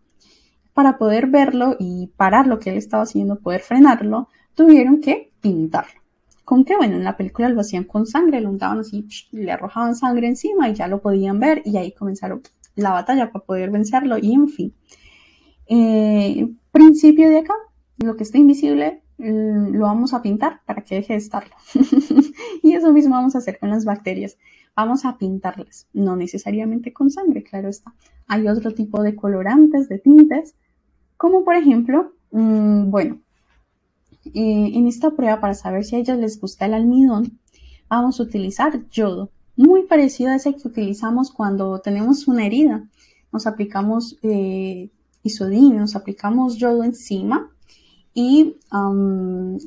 Para 0.73 0.97
poder 0.97 1.27
verlo 1.27 1.75
y 1.79 2.07
parar 2.15 2.47
lo 2.47 2.59
que 2.59 2.69
él 2.69 2.77
estaba 2.77 3.03
haciendo, 3.03 3.39
poder 3.39 3.61
frenarlo, 3.61 4.29
tuvieron 4.55 5.01
que 5.01 5.31
pintarlo. 5.41 6.01
¿Con 6.45 6.65
qué? 6.65 6.75
Bueno, 6.75 6.95
en 6.95 7.03
la 7.03 7.17
película 7.17 7.49
lo 7.49 7.61
hacían 7.61 7.83
con 7.85 8.05
sangre, 8.05 8.41
lo 8.41 8.49
untaban 8.49 8.79
así, 8.79 9.07
le 9.31 9.51
arrojaban 9.51 9.95
sangre 9.95 10.27
encima 10.27 10.69
y 10.69 10.73
ya 10.73 10.87
lo 10.87 11.01
podían 11.01 11.39
ver 11.39 11.61
y 11.65 11.77
ahí 11.77 11.93
comenzaron 11.93 12.41
la 12.75 12.91
batalla 12.91 13.31
para 13.31 13.45
poder 13.45 13.69
vencerlo 13.69 14.17
y 14.17 14.33
en 14.33 14.49
fin. 14.49 14.73
Eh, 15.67 16.49
principio 16.71 17.29
de 17.29 17.39
acá, 17.39 17.53
lo 18.03 18.15
que 18.15 18.23
está 18.23 18.37
invisible 18.37 19.01
Mm, 19.21 19.75
lo 19.75 19.81
vamos 19.81 20.15
a 20.15 20.23
pintar 20.23 20.61
para 20.65 20.81
que 20.81 20.95
deje 20.95 21.13
de 21.13 21.19
estarlo. 21.19 21.55
y 22.63 22.73
eso 22.73 22.91
mismo 22.91 23.13
vamos 23.13 23.35
a 23.35 23.37
hacer 23.37 23.59
con 23.59 23.69
las 23.69 23.85
bacterias. 23.85 24.37
Vamos 24.75 25.05
a 25.05 25.17
pintarlas, 25.19 25.87
no 25.93 26.15
necesariamente 26.15 26.91
con 26.91 27.11
sangre, 27.11 27.43
claro 27.43 27.69
está. 27.69 27.93
Hay 28.27 28.47
otro 28.47 28.73
tipo 28.73 29.03
de 29.03 29.15
colorantes, 29.15 29.89
de 29.89 29.99
tintes, 29.99 30.55
como 31.17 31.43
por 31.43 31.55
ejemplo, 31.55 32.13
mm, 32.31 32.89
bueno, 32.89 33.21
eh, 34.25 34.71
en 34.73 34.87
esta 34.87 35.11
prueba 35.11 35.39
para 35.39 35.53
saber 35.53 35.83
si 35.83 35.97
a 35.97 35.99
ellos 35.99 36.17
les 36.17 36.39
gusta 36.39 36.65
el 36.65 36.73
almidón, 36.73 37.39
vamos 37.89 38.19
a 38.19 38.23
utilizar 38.23 38.89
yodo, 38.89 39.29
muy 39.55 39.83
parecido 39.83 40.31
a 40.31 40.35
ese 40.35 40.55
que 40.55 40.67
utilizamos 40.67 41.31
cuando 41.31 41.79
tenemos 41.79 42.27
una 42.27 42.45
herida. 42.45 42.89
Nos 43.31 43.45
aplicamos 43.45 44.17
eh, 44.23 44.89
isodina, 45.21 45.81
nos 45.81 45.95
aplicamos 45.95 46.57
yodo 46.57 46.83
encima 46.83 47.51
y 48.13 48.57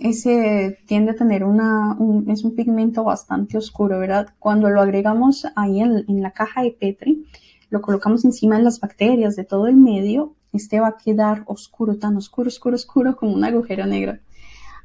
ese 0.01 0.79
tiende 0.87 1.13
a 1.13 1.17
tener 1.17 1.45
una, 1.45 1.97
un, 1.99 2.29
es 2.31 2.45
un 2.45 2.55
pigmento 2.55 3.03
bastante 3.03 3.57
oscuro, 3.57 3.99
¿verdad? 3.99 4.35
Cuando 4.39 4.69
lo 4.69 4.83
agregamos 4.83 5.47
ahí 5.57 5.81
en, 5.81 6.23
la 6.23 6.33
caja 6.33 6.63
de 6.63 6.73
Petri, 6.73 7.25
lo 7.71 7.81
colocamos 7.81 8.25
encima 8.25 8.59
de 8.59 8.65
las 8.65 8.81
bacterias 8.81 9.35
de 9.37 9.45
todo 9.45 9.67
el 9.67 9.77
medio, 9.77 10.35
este 10.53 10.79
va 10.79 10.89
a 10.89 10.97
quedar 10.97 11.43
oscuro, 11.47 11.97
tan 11.97 12.17
oscuro, 12.17 12.49
oscuro, 12.49 12.77
oscuro 12.77 13.17
como 13.17 13.33
un 13.33 13.45
agujero 13.45 13.87
negro. 13.87 14.19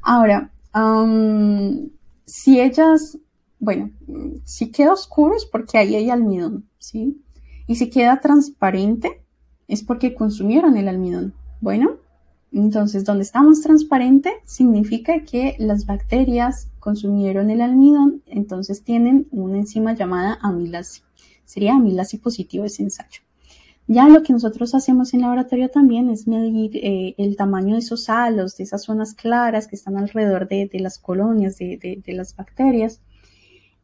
Ahora, 0.02 0.52
si 2.26 2.62
ellas, 2.62 3.18
bueno, 3.60 3.92
si 4.46 4.72
queda 4.72 4.94
oscuro 4.94 5.36
es 5.36 5.46
porque 5.46 5.78
ahí 5.78 5.96
hay 5.96 6.10
almidón, 6.10 6.70
¿sí? 6.78 7.22
Y 7.68 7.76
si 7.76 7.90
queda 7.90 8.22
transparente 8.22 9.22
es 9.68 9.84
porque 9.84 10.16
consumieron 10.16 10.78
el 10.78 10.88
almidón. 10.88 11.34
Bueno, 11.62 11.98
entonces, 12.52 13.06
donde 13.06 13.24
estamos 13.24 13.62
transparente 13.62 14.32
significa 14.46 15.24
que 15.24 15.56
las 15.60 15.86
bacterias 15.86 16.70
consumieron 16.80 17.52
el 17.52 17.62
almidón, 17.62 18.24
entonces 18.26 18.84
tienen 18.84 19.28
una 19.32 19.58
enzima 19.58 19.94
llamada 19.94 20.40
amilasa. 20.42 21.04
Sería 21.46 21.76
amilasa 21.76 22.18
positivo 22.18 22.66
ese 22.66 22.84
ensayo. 22.84 23.22
Ya 23.88 24.08
lo 24.08 24.22
que 24.22 24.34
nosotros 24.34 24.76
hacemos 24.76 25.14
en 25.14 25.22
laboratorio 25.22 25.70
también 25.70 26.10
es 26.12 26.28
medir 26.28 26.78
eh, 26.78 27.16
el 27.18 27.36
tamaño 27.36 27.74
de 27.74 27.80
esos 27.80 28.08
halos, 28.10 28.56
de 28.58 28.64
esas 28.64 28.84
zonas 28.84 29.16
claras 29.16 29.68
que 29.68 29.76
están 29.76 29.98
alrededor 29.98 30.48
de, 30.48 30.70
las 30.74 31.00
colonias 31.00 31.58
de, 31.58 32.04
las 32.08 32.36
bacterias. 32.36 33.02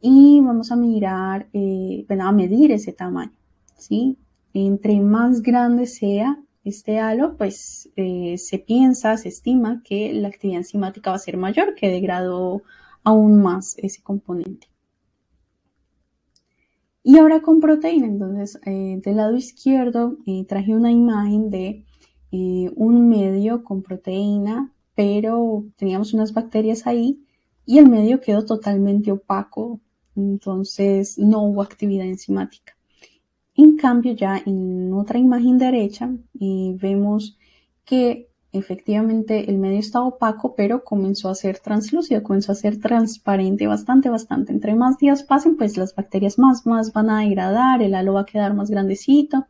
Y 0.00 0.40
vamos 0.40 0.70
a 0.70 0.76
mirar, 0.76 1.48
eh, 1.52 2.06
a 2.08 2.32
medir 2.32 2.70
ese 2.70 2.92
tamaño, 2.92 3.32
¿sí? 3.76 4.16
Entre 4.54 5.00
más 5.00 5.42
grande 5.42 5.86
sea 5.86 6.38
este 6.66 6.98
halo, 6.98 7.36
pues 7.36 7.90
eh, 7.94 8.36
se 8.38 8.58
piensa, 8.58 9.16
se 9.16 9.28
estima 9.28 9.82
que 9.84 10.12
la 10.12 10.28
actividad 10.28 10.58
enzimática 10.58 11.10
va 11.10 11.16
a 11.16 11.20
ser 11.20 11.36
mayor, 11.36 11.74
que 11.76 11.88
degradó 11.88 12.62
aún 13.04 13.40
más 13.40 13.76
ese 13.78 14.02
componente. 14.02 14.68
Y 17.04 17.18
ahora 17.18 17.40
con 17.40 17.60
proteína, 17.60 18.08
entonces 18.08 18.58
eh, 18.66 19.00
del 19.00 19.16
lado 19.16 19.36
izquierdo 19.36 20.16
eh, 20.26 20.44
traje 20.44 20.74
una 20.74 20.90
imagen 20.90 21.50
de 21.50 21.84
un 22.76 23.08
medio 23.08 23.64
con 23.64 23.82
proteína, 23.82 24.70
pero 24.94 25.64
teníamos 25.76 26.12
unas 26.12 26.34
bacterias 26.34 26.86
ahí 26.86 27.24
y 27.64 27.78
el 27.78 27.88
medio 27.88 28.20
quedó 28.20 28.44
totalmente 28.44 29.10
opaco, 29.10 29.80
entonces 30.14 31.16
no 31.16 31.44
hubo 31.44 31.62
actividad 31.62 32.04
enzimática. 32.04 32.75
En 33.56 33.76
cambio, 33.76 34.12
ya 34.12 34.40
en 34.44 34.92
otra 34.92 35.18
imagen 35.18 35.58
derecha 35.58 36.10
vemos 36.34 37.38
que 37.84 38.28
efectivamente 38.52 39.50
el 39.50 39.58
medio 39.58 39.78
estaba 39.78 40.06
opaco, 40.06 40.54
pero 40.54 40.84
comenzó 40.84 41.28
a 41.28 41.34
ser 41.34 41.58
translúcido, 41.58 42.22
comenzó 42.22 42.52
a 42.52 42.56
ser 42.56 42.78
transparente 42.80 43.66
bastante, 43.66 44.08
bastante. 44.08 44.52
Entre 44.52 44.74
más 44.74 44.98
días 44.98 45.22
pasen, 45.22 45.56
pues 45.56 45.76
las 45.76 45.94
bacterias 45.94 46.38
más, 46.38 46.66
más 46.66 46.92
van 46.92 47.10
a 47.10 47.20
degradar, 47.20 47.82
el 47.82 47.94
halo 47.94 48.14
va 48.14 48.22
a 48.22 48.26
quedar 48.26 48.54
más 48.54 48.70
grandecito, 48.70 49.46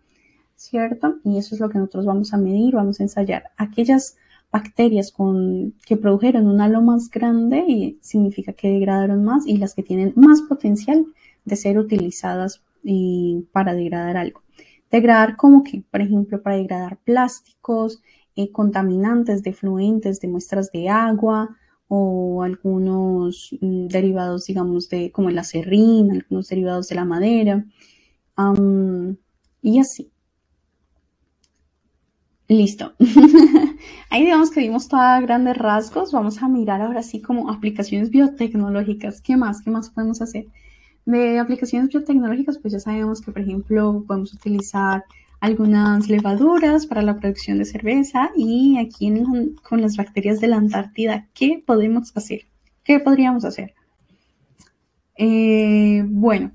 ¿cierto? 0.54 1.16
Y 1.24 1.38
eso 1.38 1.54
es 1.54 1.60
lo 1.60 1.68
que 1.68 1.78
nosotros 1.78 2.06
vamos 2.06 2.32
a 2.32 2.36
medir, 2.36 2.74
vamos 2.74 3.00
a 3.00 3.04
ensayar. 3.04 3.50
Aquellas 3.56 4.16
bacterias 4.52 5.12
con, 5.12 5.74
que 5.84 5.96
produjeron 5.96 6.46
un 6.46 6.60
halo 6.60 6.80
más 6.80 7.10
grande 7.10 7.64
y 7.66 7.98
significa 8.00 8.52
que 8.52 8.68
degradaron 8.68 9.24
más 9.24 9.46
y 9.46 9.56
las 9.58 9.74
que 9.74 9.82
tienen 9.82 10.12
más 10.16 10.42
potencial 10.42 11.06
de 11.44 11.56
ser 11.56 11.78
utilizadas 11.78 12.62
para 13.52 13.74
degradar 13.74 14.16
algo. 14.16 14.42
Degradar 14.90 15.36
como 15.36 15.64
que, 15.64 15.82
por 15.90 16.00
ejemplo, 16.00 16.42
para 16.42 16.56
degradar 16.56 16.98
plásticos, 16.98 18.00
eh, 18.36 18.52
contaminantes 18.52 19.42
de 19.42 19.52
fluentes, 19.52 20.20
de 20.20 20.28
muestras 20.28 20.70
de 20.72 20.88
agua 20.88 21.56
o 21.88 22.42
algunos 22.42 23.50
mm, 23.60 23.86
derivados, 23.88 24.46
digamos, 24.46 24.88
de 24.88 25.10
como 25.12 25.28
el 25.30 25.38
acerrín, 25.38 26.12
algunos 26.12 26.48
derivados 26.48 26.88
de 26.88 26.94
la 26.94 27.04
madera 27.04 27.64
y 29.62 29.78
así. 29.78 30.12
Listo. 32.48 32.94
Ahí 34.10 34.24
digamos 34.24 34.50
que 34.50 34.60
vimos 34.60 34.88
todos 34.88 35.20
grandes 35.22 35.56
rasgos. 35.56 36.12
Vamos 36.12 36.42
a 36.42 36.48
mirar 36.48 36.80
ahora 36.80 37.02
sí 37.02 37.20
como 37.20 37.50
aplicaciones 37.50 38.10
biotecnológicas. 38.10 39.20
¿Qué 39.20 39.36
más? 39.36 39.62
¿Qué 39.62 39.70
más 39.70 39.90
podemos 39.90 40.22
hacer? 40.22 40.46
De 41.06 41.38
aplicaciones 41.38 41.88
biotecnológicas, 41.88 42.58
pues 42.58 42.72
ya 42.72 42.80
sabemos 42.80 43.20
que, 43.20 43.32
por 43.32 43.40
ejemplo, 43.40 44.04
podemos 44.06 44.34
utilizar 44.34 45.04
algunas 45.40 46.08
levaduras 46.08 46.86
para 46.86 47.02
la 47.02 47.16
producción 47.16 47.58
de 47.58 47.64
cerveza 47.64 48.30
y 48.36 48.78
aquí 48.78 49.12
con 49.62 49.80
las 49.80 49.96
bacterias 49.96 50.40
de 50.40 50.48
la 50.48 50.56
Antártida, 50.56 51.28
¿qué 51.32 51.62
podemos 51.64 52.16
hacer? 52.16 52.42
¿Qué 52.82 52.98
podríamos 52.98 53.44
hacer? 53.44 53.74
Eh, 55.16 56.04
bueno, 56.08 56.50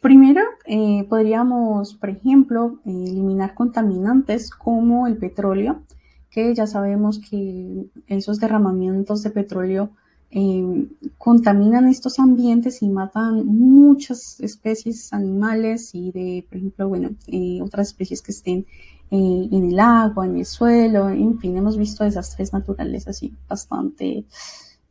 primero 0.00 0.42
eh, 0.64 1.04
podríamos, 1.08 1.94
por 1.94 2.08
ejemplo, 2.10 2.80
eliminar 2.86 3.54
contaminantes 3.54 4.50
como 4.50 5.06
el 5.06 5.18
petróleo, 5.18 5.82
que 6.30 6.54
ya 6.54 6.66
sabemos 6.66 7.18
que 7.18 7.86
esos 8.06 8.40
derramamientos 8.40 9.22
de 9.22 9.30
petróleo 9.30 9.90
eh, 10.30 10.86
contaminan 11.16 11.88
estos 11.88 12.18
ambientes 12.18 12.82
y 12.82 12.88
matan 12.88 13.46
muchas 13.46 14.38
especies 14.40 15.12
animales 15.14 15.94
y 15.94 16.12
de, 16.12 16.44
por 16.46 16.58
ejemplo, 16.58 16.88
bueno, 16.88 17.10
eh, 17.28 17.60
otras 17.62 17.88
especies 17.88 18.20
que 18.20 18.32
estén 18.32 18.66
eh, 19.10 19.48
en 19.50 19.70
el 19.70 19.80
agua, 19.80 20.26
en 20.26 20.36
el 20.36 20.44
suelo, 20.44 21.08
en 21.08 21.38
fin, 21.38 21.56
hemos 21.56 21.78
visto 21.78 22.04
desastres 22.04 22.52
naturales 22.52 23.08
así 23.08 23.34
bastante 23.48 24.26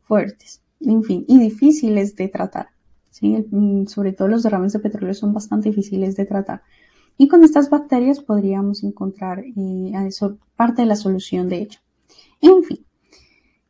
fuertes, 0.02 0.62
en 0.80 1.04
fin, 1.04 1.24
y 1.28 1.38
difíciles 1.38 2.16
de 2.16 2.30
tratar. 2.30 2.70
¿sí? 3.12 3.46
Mm, 3.52 3.86
sobre 3.86 4.14
todo 4.14 4.28
los 4.28 4.42
derrames 4.42 4.74
de 4.74 4.80
petróleo 4.80 5.14
son 5.14 5.34
bastante 5.34 5.70
difíciles 5.70 6.16
de 6.16 6.26
tratar. 6.26 6.64
Y 7.16 7.28
con 7.28 7.44
estas 7.44 7.70
bacterias 7.70 8.20
podríamos 8.22 8.84
encontrar 8.84 9.44
eso, 10.08 10.38
parte 10.56 10.84
de 10.84 10.88
la 10.88 10.96
solución, 10.96 11.50
de 11.50 11.62
hecho. 11.64 11.80
En 12.42 12.64
fin, 12.64 12.86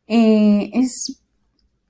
es 0.06 1.18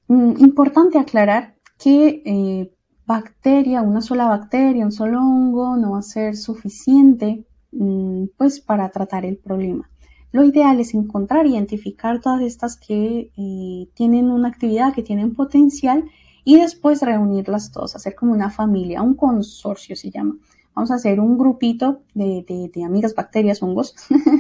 importante 0.09 0.99
aclarar 0.99 1.55
que 1.79 2.23
eh, 2.25 2.73
bacteria, 3.07 3.83
una 3.83 4.01
sola 4.01 4.27
bacteria, 4.29 4.85
un 4.85 4.93
solo 4.93 5.21
hongo 5.21 5.77
no 5.77 5.93
va 5.93 6.01
a 6.01 6.03
ser 6.03 6.37
suficiente 6.37 7.47
mm, 7.73 8.25
pues 8.37 8.61
para 8.61 8.91
tratar 8.91 9.25
el 9.25 9.39
problema. 9.39 9.91
Lo 10.31 10.45
ideal 10.45 10.79
es 10.81 10.93
encontrar, 10.93 11.47
identificar 11.47 12.21
todas 12.21 12.43
estas 12.43 12.77
que 12.77 13.31
eh, 13.37 13.89
tienen 13.95 14.31
una 14.31 14.49
actividad, 14.49 14.93
que 14.93 15.03
tienen 15.03 15.35
potencial 15.35 16.05
y 16.45 16.57
después 16.57 17.01
reunirlas 17.01 17.73
todas, 17.73 17.97
hacer 17.97 18.15
como 18.15 18.33
una 18.33 18.51
familia, 18.51 19.03
un 19.03 19.15
consorcio 19.15 19.97
se 19.97 20.11
llama. 20.11 20.37
Vamos 20.75 20.91
a 20.91 20.97
hacer 20.97 21.19
un 21.19 21.39
grupito 21.39 22.03
de, 22.15 22.71
de 22.73 22.85
amigas 22.85 23.15
bacterias, 23.15 23.63
hongos, 23.63 23.95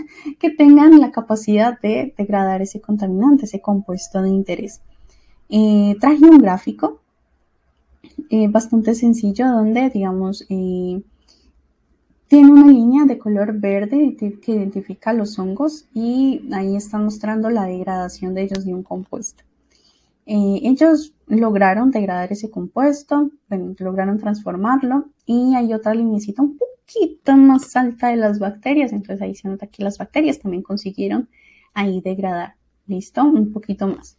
que 0.39 0.51
tengan 0.51 1.01
la 1.01 1.11
capacidad 1.11 1.81
de 1.81 2.15
degradar 2.17 2.63
ese 2.63 2.81
contaminante, 2.81 3.47
ese 3.47 3.61
compuesto 3.61 4.23
de 4.23 4.29
interés. 4.29 4.83
Eh, 5.51 5.97
traje 5.99 6.25
un 6.25 6.39
gráfico 6.39 7.01
eh, 8.29 8.49
bastante 8.49 8.95
sencillo 8.95 9.47
donde, 9.47 9.89
digamos, 9.89 10.45
eh, 10.51 11.01
tiene 12.27 12.51
una 12.53 12.67
línea 12.67 13.05
de 13.07 13.17
color 13.17 13.59
verde 13.59 14.15
que 14.17 14.53
identifica 14.53 15.15
los 15.15 15.39
hongos 15.39 15.87
y 15.95 16.43
ahí 16.53 16.77
está 16.77 16.99
mostrando 16.99 17.49
la 17.49 17.65
degradación 17.65 18.35
de 18.35 18.43
ellos 18.43 18.67
de 18.67 18.75
un 18.75 18.83
compuesto. 18.83 19.45
ellos 20.27 21.15
lograron 21.27 21.91
degradar 21.91 22.31
ese 22.33 22.51
compuesto, 22.51 23.31
lograron 23.79 24.19
transformarlo 24.19 25.07
y 25.25 25.55
hay 25.55 25.73
otra 25.73 25.95
linecita 25.95 26.43
un 26.43 26.59
poquito 26.59 27.37
más 27.37 27.75
alta 27.77 28.09
de 28.09 28.17
las 28.17 28.39
bacterias, 28.39 28.93
entonces 28.93 29.23
ahí 29.23 29.35
se 29.35 29.49
nota 29.49 29.67
que 29.67 29.83
las 29.83 29.97
bacterias 29.97 30.39
también 30.39 30.63
consiguieron 30.63 31.29
ahí 31.73 32.03
degradar, 32.03 32.57
¿listo? 32.87 33.25
Un 33.25 33.53
poquito 33.53 33.89
más. 33.89 34.19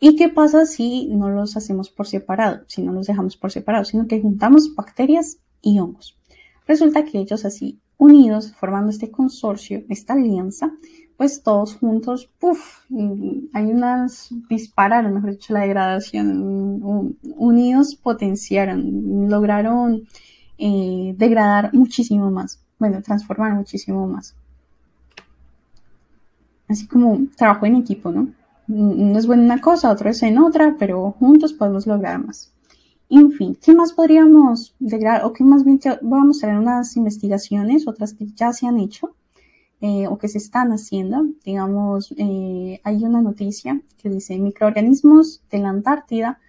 ¿Y 0.00 0.16
qué 0.16 0.28
pasa 0.28 0.66
si 0.66 1.06
no 1.08 1.30
los 1.30 1.56
hacemos 1.56 1.90
por 1.90 2.06
separado? 2.06 2.64
Si 2.66 2.82
no 2.82 2.92
los 2.92 3.06
dejamos 3.06 3.36
por 3.36 3.50
separado, 3.50 3.84
sino 3.84 4.06
que 4.06 4.20
juntamos 4.20 4.74
bacterias 4.74 5.38
y 5.62 5.78
hongos. 5.78 6.18
Resulta 6.66 7.04
que 7.04 7.18
ellos 7.18 7.44
así 7.44 7.80
unidos, 7.96 8.52
formando 8.54 8.90
este 8.90 9.10
consorcio, 9.10 9.84
esta 9.88 10.14
alianza, 10.14 10.72
pues 11.16 11.42
todos 11.42 11.76
juntos, 11.76 12.28
puff, 12.38 12.84
hay 13.52 13.64
unas, 13.66 14.30
dispararon, 14.48 15.14
mejor 15.14 15.30
dicho, 15.30 15.52
la 15.52 15.60
degradación, 15.60 17.12
unidos 17.36 17.94
potenciaron, 17.94 19.28
lograron 19.28 20.08
eh, 20.58 21.14
degradar 21.16 21.72
muchísimo 21.72 22.30
más, 22.30 22.60
bueno, 22.78 23.00
transformar 23.00 23.54
muchísimo 23.54 24.06
más. 24.08 24.34
Así 26.66 26.86
como 26.86 27.26
trabajo 27.36 27.66
en 27.66 27.76
equipo, 27.76 28.10
¿no? 28.10 28.28
No 28.66 29.18
es 29.18 29.26
buena 29.26 29.42
una 29.42 29.60
cosa, 29.60 29.90
otra 29.90 30.10
es 30.10 30.22
en 30.22 30.38
otra, 30.38 30.76
pero 30.78 31.12
juntos 31.12 31.52
podemos 31.52 31.86
lograr 31.86 32.24
más. 32.24 32.52
En 33.10 33.32
fin, 33.32 33.56
¿qué 33.62 33.74
más 33.74 33.92
podríamos 33.92 34.74
lograr? 34.80 35.24
O 35.24 35.32
qué 35.32 35.44
más 35.44 35.64
bien 35.64 35.78
voy 36.02 36.20
a 36.20 36.24
mostrar 36.24 36.58
unas 36.58 36.96
investigaciones, 36.96 37.86
otras 37.86 38.14
que 38.14 38.26
ya 38.34 38.52
se 38.52 38.66
han 38.66 38.78
hecho 38.78 39.14
eh, 39.80 40.06
o 40.08 40.18
que 40.18 40.28
se 40.28 40.38
están 40.38 40.72
haciendo. 40.72 41.26
Digamos, 41.44 42.14
eh, 42.16 42.80
hay 42.82 43.04
una 43.04 43.20
noticia 43.20 43.80
que 43.98 44.08
dice 44.08 44.38
microorganismos 44.38 45.42
de 45.50 45.58
la 45.58 45.68
Antártida 45.68 46.40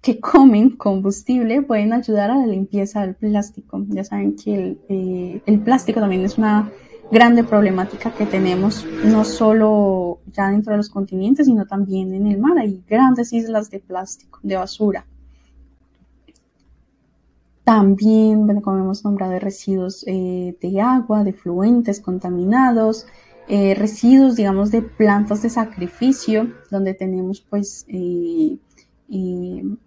que 0.00 0.20
comen 0.20 0.76
combustible 0.76 1.62
pueden 1.62 1.92
ayudar 1.92 2.30
a 2.30 2.36
la 2.36 2.46
limpieza 2.46 3.00
del 3.00 3.16
plástico. 3.16 3.84
Ya 3.88 4.04
saben 4.04 4.36
que 4.36 4.54
el, 4.54 4.80
eh, 4.88 5.42
el 5.46 5.60
plástico 5.60 6.00
también 6.00 6.24
es 6.24 6.38
una 6.38 6.70
grande 7.10 7.42
problemática 7.42 8.12
que 8.12 8.26
tenemos, 8.26 8.86
no 9.04 9.24
solo 9.24 10.20
ya 10.32 10.50
dentro 10.50 10.72
de 10.72 10.78
los 10.78 10.90
continentes, 10.90 11.46
sino 11.46 11.66
también 11.66 12.12
en 12.12 12.26
el 12.26 12.38
mar. 12.38 12.58
Hay 12.58 12.82
grandes 12.86 13.32
islas 13.32 13.70
de 13.70 13.80
plástico, 13.80 14.40
de 14.42 14.56
basura. 14.56 15.06
También, 17.64 18.46
bueno, 18.46 18.62
como 18.62 18.78
hemos 18.78 19.04
nombrado, 19.04 19.32
de 19.32 19.40
residuos 19.40 20.04
eh, 20.06 20.56
de 20.60 20.80
agua, 20.80 21.24
de 21.24 21.32
fluentes 21.32 22.00
contaminados, 22.00 23.06
eh, 23.46 23.74
residuos, 23.74 24.36
digamos, 24.36 24.70
de 24.70 24.82
plantas 24.82 25.42
de 25.42 25.50
sacrificio, 25.50 26.52
donde 26.70 26.94
tenemos 26.94 27.40
pues 27.40 27.84
eh, 27.88 28.58
un 29.08 29.78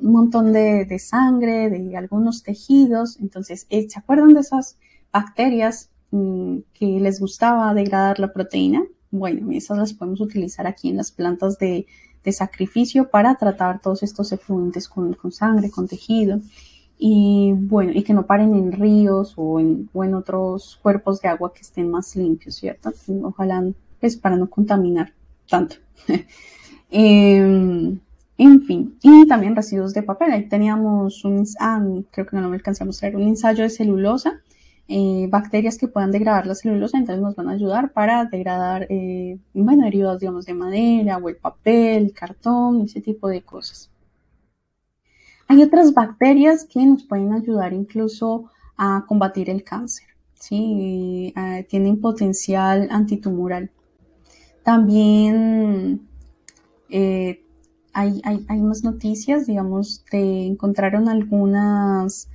montón 0.00 0.52
de, 0.52 0.84
de, 0.84 0.98
sangre, 0.98 1.70
de 1.70 1.96
algunos 1.96 2.42
tejidos. 2.42 3.18
Entonces, 3.20 3.66
¿se 3.68 3.98
acuerdan 3.98 4.34
de 4.34 4.40
esas 4.40 4.78
bacterias 5.12 5.91
que 6.12 6.86
les 7.00 7.20
gustaba 7.20 7.72
degradar 7.74 8.18
la 8.18 8.32
proteína. 8.32 8.82
Bueno, 9.10 9.50
esas 9.52 9.78
las 9.78 9.92
podemos 9.94 10.20
utilizar 10.20 10.66
aquí 10.66 10.88
en 10.90 10.96
las 10.96 11.10
plantas 11.10 11.58
de, 11.58 11.86
sacrificio 12.30 13.10
para 13.10 13.34
tratar 13.34 13.80
todos 13.80 14.04
estos 14.04 14.30
efluentes 14.30 14.88
con, 14.88 15.16
sangre, 15.32 15.70
con 15.70 15.88
tejido. 15.88 16.40
Y 16.98 17.52
bueno, 17.52 17.90
y 17.92 18.04
que 18.04 18.14
no 18.14 18.26
paren 18.26 18.54
en 18.54 18.70
ríos 18.70 19.34
o 19.36 19.58
en, 19.58 19.90
o 19.92 20.04
otros 20.16 20.78
cuerpos 20.82 21.20
de 21.20 21.28
agua 21.28 21.52
que 21.52 21.62
estén 21.62 21.90
más 21.90 22.14
limpios, 22.14 22.54
¿cierto? 22.54 22.92
Ojalá, 23.24 23.64
pues 23.98 24.16
para 24.16 24.36
no 24.36 24.48
contaminar 24.48 25.12
tanto. 25.48 25.76
Em, 26.94 27.98
en 28.36 28.62
fin, 28.64 28.98
y 29.02 29.26
también 29.26 29.56
residuos 29.56 29.94
de 29.94 30.02
papel. 30.02 30.30
Ahí 30.30 30.46
teníamos 30.46 31.24
un, 31.24 31.46
ah, 31.58 31.82
creo 32.10 32.26
que 32.26 32.36
no 32.36 32.50
me 32.50 32.56
alcanzamos 32.56 33.02
a 33.02 33.06
mostrar, 33.06 33.16
un 33.16 33.28
ensayo 33.28 33.62
de 33.62 33.70
celulosa, 33.70 34.42
eh, 34.88 35.26
bacterias 35.30 35.78
que 35.78 35.88
puedan 35.88 36.10
degradar 36.10 36.46
la 36.46 36.54
celulosa, 36.54 36.98
entonces 36.98 37.22
nos 37.22 37.36
van 37.36 37.48
a 37.48 37.52
ayudar 37.52 37.92
para 37.92 38.24
degradar, 38.26 38.86
eh, 38.90 39.38
bueno, 39.54 39.84
derivados, 39.84 40.20
digamos, 40.20 40.44
de 40.46 40.54
madera 40.54 41.18
o 41.18 41.28
el 41.28 41.36
papel, 41.36 42.04
el 42.04 42.12
cartón, 42.12 42.82
ese 42.82 43.00
tipo 43.00 43.28
de 43.28 43.42
cosas. 43.42 43.90
Hay 45.48 45.62
otras 45.62 45.92
bacterias 45.92 46.64
que 46.64 46.84
nos 46.84 47.04
pueden 47.04 47.32
ayudar 47.32 47.72
incluso 47.72 48.50
a 48.76 49.04
combatir 49.06 49.50
el 49.50 49.62
cáncer, 49.64 50.08
¿sí? 50.34 51.32
Eh, 51.36 51.66
tienen 51.68 52.00
potencial 52.00 52.88
antitumoral. 52.90 53.70
También 54.62 56.08
eh, 56.88 57.42
hay, 57.92 58.22
más 58.60 58.84
noticias, 58.84 59.46
digamos, 59.46 60.04
te 60.10 60.46
encontraron 60.46 61.08
algunas, 61.08 62.28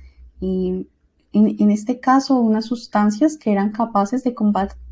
en, 1.32 1.70
este 1.70 2.00
caso, 2.00 2.40
unas 2.40 2.66
sustancias 2.66 3.36
que 3.36 3.52
eran 3.52 3.70
capaces 3.70 4.24
de, 4.24 4.34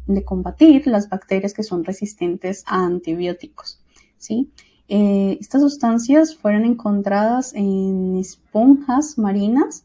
de, 0.07 0.25
combatir 0.25 0.87
las 0.87 1.09
bacterias 1.09 1.55
que 1.55 1.63
son 1.63 1.85
resistentes 1.85 2.63
a 2.67 2.85
antibióticos, 2.85 3.81
¿sí? 4.19 4.51
Eh, 4.89 5.39
estas 5.41 5.63
sustancias 5.63 6.37
fueron 6.37 6.65
encontradas 6.65 7.53
en 7.55 8.17
esponjas 8.19 9.19
marinas. 9.19 9.85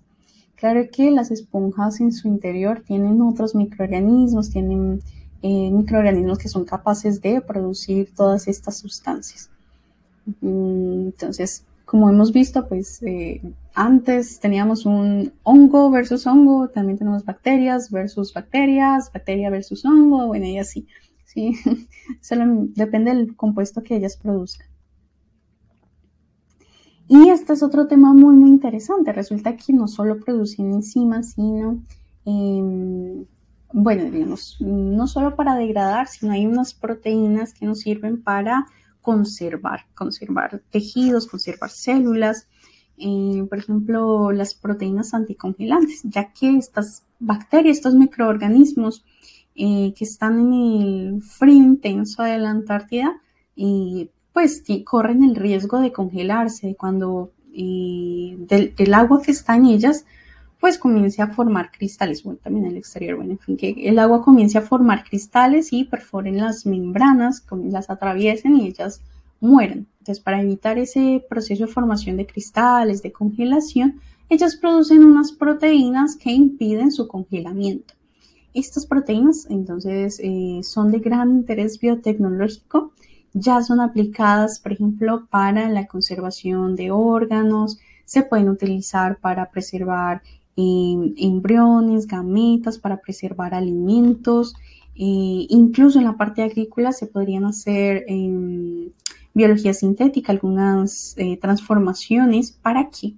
Claro 0.56 0.82
que 0.92 1.10
las 1.10 1.32
esponjas 1.32 2.02
en 2.02 2.12
su 2.12 2.28
interior 2.28 2.84
tienen 2.86 3.22
otros 3.22 3.56
microorganismos, 3.56 4.52
tienen 4.52 5.02
eh, 5.42 5.72
microorganismos 5.72 6.38
que 6.38 6.50
son 6.50 6.66
capaces 6.66 7.22
de 7.22 7.42
producir 7.42 8.14
todas 8.16 8.48
estas 8.48 8.78
sustancias. 8.78 9.50
Mm, 10.42 11.08
entonces, 11.08 11.64
como 11.92 12.10
hemos 12.10 12.32
visto, 12.32 12.70
pues 12.70 13.04
eh, 13.04 13.42
antes 13.74 14.40
teníamos 14.40 14.86
un 14.86 15.34
hongo 15.44 15.92
versus 15.92 16.26
hongo, 16.26 16.70
también 16.70 16.98
tenemos 16.98 17.26
bacterias 17.26 17.92
versus 17.92 18.34
bacterias, 18.34 19.12
bacteria 19.12 19.50
versus 19.50 19.84
hongo, 19.84 20.28
bueno, 20.28 20.46
y 20.46 20.58
así. 20.58 20.88
¿sí? 21.26 21.54
Solo 22.22 22.46
depende 22.76 23.14
del 23.14 23.36
compuesto 23.36 23.84
que 23.84 23.98
ellas 23.98 24.16
produzcan. 24.16 24.68
Y 27.10 27.28
este 27.28 27.52
es 27.52 27.62
otro 27.62 27.88
tema 27.88 28.14
muy, 28.14 28.36
muy 28.36 28.50
interesante. 28.50 29.12
Resulta 29.12 29.58
que 29.58 29.74
no 29.74 29.90
solo 29.90 30.18
producen 30.18 30.72
enzimas, 30.72 31.34
sino 31.34 31.84
em, 32.24 33.26
bueno, 33.74 34.06
digamos, 34.10 34.56
no 34.62 35.08
solo 35.08 35.36
para 35.36 35.56
degradar, 35.56 36.08
sino 36.08 36.32
hay 36.32 36.46
unas 36.46 36.74
proteínas 36.74 37.54
que 37.54 37.66
nos 37.66 37.80
sirven 37.82 38.24
para 38.24 38.68
conservar, 39.02 39.86
conservar 39.96 40.62
tejidos, 40.70 41.28
conservar 41.28 41.70
células, 41.70 42.48
eh, 42.98 43.44
por 43.50 43.58
ejemplo, 43.58 44.32
las 44.32 44.54
proteínas 44.54 45.14
anticongelantes, 45.14 46.02
ya 46.04 46.32
que 46.32 46.58
estas 46.58 47.04
bacterias, 47.20 47.78
estos 47.78 47.96
microorganismos 47.96 49.04
eh, 49.56 49.94
que 49.96 50.06
están 50.06 50.40
en 50.40 50.54
el 50.54 51.22
frío 51.22 51.56
intenso 51.56 52.24
de 52.24 52.38
la 52.38 52.52
Antártida, 52.52 53.20
eh, 53.58 54.10
pues 54.34 54.64
corren 54.86 55.24
el 55.24 55.36
riesgo 55.36 55.80
de 55.80 55.92
congelarse 55.92 56.76
cuando 56.78 57.32
del, 57.54 58.74
del 58.78 58.94
agua 58.94 59.22
que 59.22 59.32
está 59.32 59.58
en 59.58 59.66
ellas 59.66 60.06
pues 60.62 60.78
comience 60.78 61.24
a 61.24 61.28
formar 61.28 61.72
cristales, 61.72 62.24
bueno, 62.24 62.40
también 62.42 62.68
el 62.68 62.78
exterior, 62.78 63.16
bueno, 63.16 63.32
en 63.32 63.40
fin, 63.40 63.58
que 63.58 63.74
el 63.84 63.98
agua 63.98 64.22
comience 64.22 64.60
a 64.60 64.62
formar 64.62 65.04
cristales 65.04 65.74
y 65.74 65.86
perforen 65.86 66.38
las 66.38 66.68
membranas, 66.68 67.44
las 67.64 67.90
atraviesen 67.90 68.58
y 68.58 68.68
ellas 68.68 69.02
mueren. 69.40 69.88
Entonces, 69.98 70.24
para 70.24 70.40
evitar 70.40 70.78
ese 70.78 71.26
proceso 71.28 71.66
de 71.66 71.72
formación 71.72 72.16
de 72.16 72.28
cristales, 72.28 73.02
de 73.02 73.12
congelación, 73.12 74.02
ellas 74.30 74.56
producen 74.56 75.04
unas 75.04 75.32
proteínas 75.32 76.16
que 76.16 76.32
impiden 76.32 76.92
su 76.92 77.08
congelamiento. 77.08 77.96
Estas 78.54 78.86
proteínas, 78.86 79.48
entonces, 79.50 80.20
eh, 80.24 80.60
son 80.62 80.92
de 80.92 81.00
gran 81.00 81.32
interés 81.32 81.80
biotecnológico, 81.80 82.92
ya 83.34 83.64
son 83.64 83.80
aplicadas, 83.80 84.60
por 84.60 84.74
ejemplo, 84.74 85.26
para 85.32 85.70
la 85.70 85.88
conservación 85.88 86.76
de 86.76 86.92
órganos, 86.92 87.80
se 88.06 88.22
pueden 88.22 88.50
utilizar 88.50 89.18
para 89.18 89.50
preservar 89.50 90.22
embriones, 90.56 92.08
gametas 92.08 92.78
para 92.78 93.02
preservar 93.02 93.54
alimentos. 93.54 94.54
Eh, 94.96 95.48
incluso 95.50 96.00
en 96.00 96.06
la 96.06 96.18
parte 96.18 96.44
agrícola 96.44 96.92
se 96.92 97.08
podrían 97.08 97.46
hacer 97.46 98.04
em, 98.08 98.92
biología 99.34 99.74
sintética, 99.74 100.32
algunas 100.32 101.16
eh, 101.18 101.38
transformaciones. 101.38 102.52
¿Para 102.52 102.90
qué? 102.90 103.16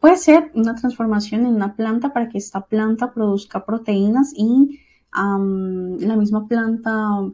Puede 0.00 0.16
ser 0.16 0.50
una 0.54 0.74
transformación 0.74 1.46
en 1.46 1.54
una 1.54 1.74
planta 1.76 2.12
para 2.12 2.28
que 2.28 2.38
esta 2.38 2.66
planta 2.66 3.12
produzca 3.12 3.64
proteínas 3.64 4.32
y 4.36 4.80
la 5.14 6.16
misma 6.16 6.48
planta 6.48 6.92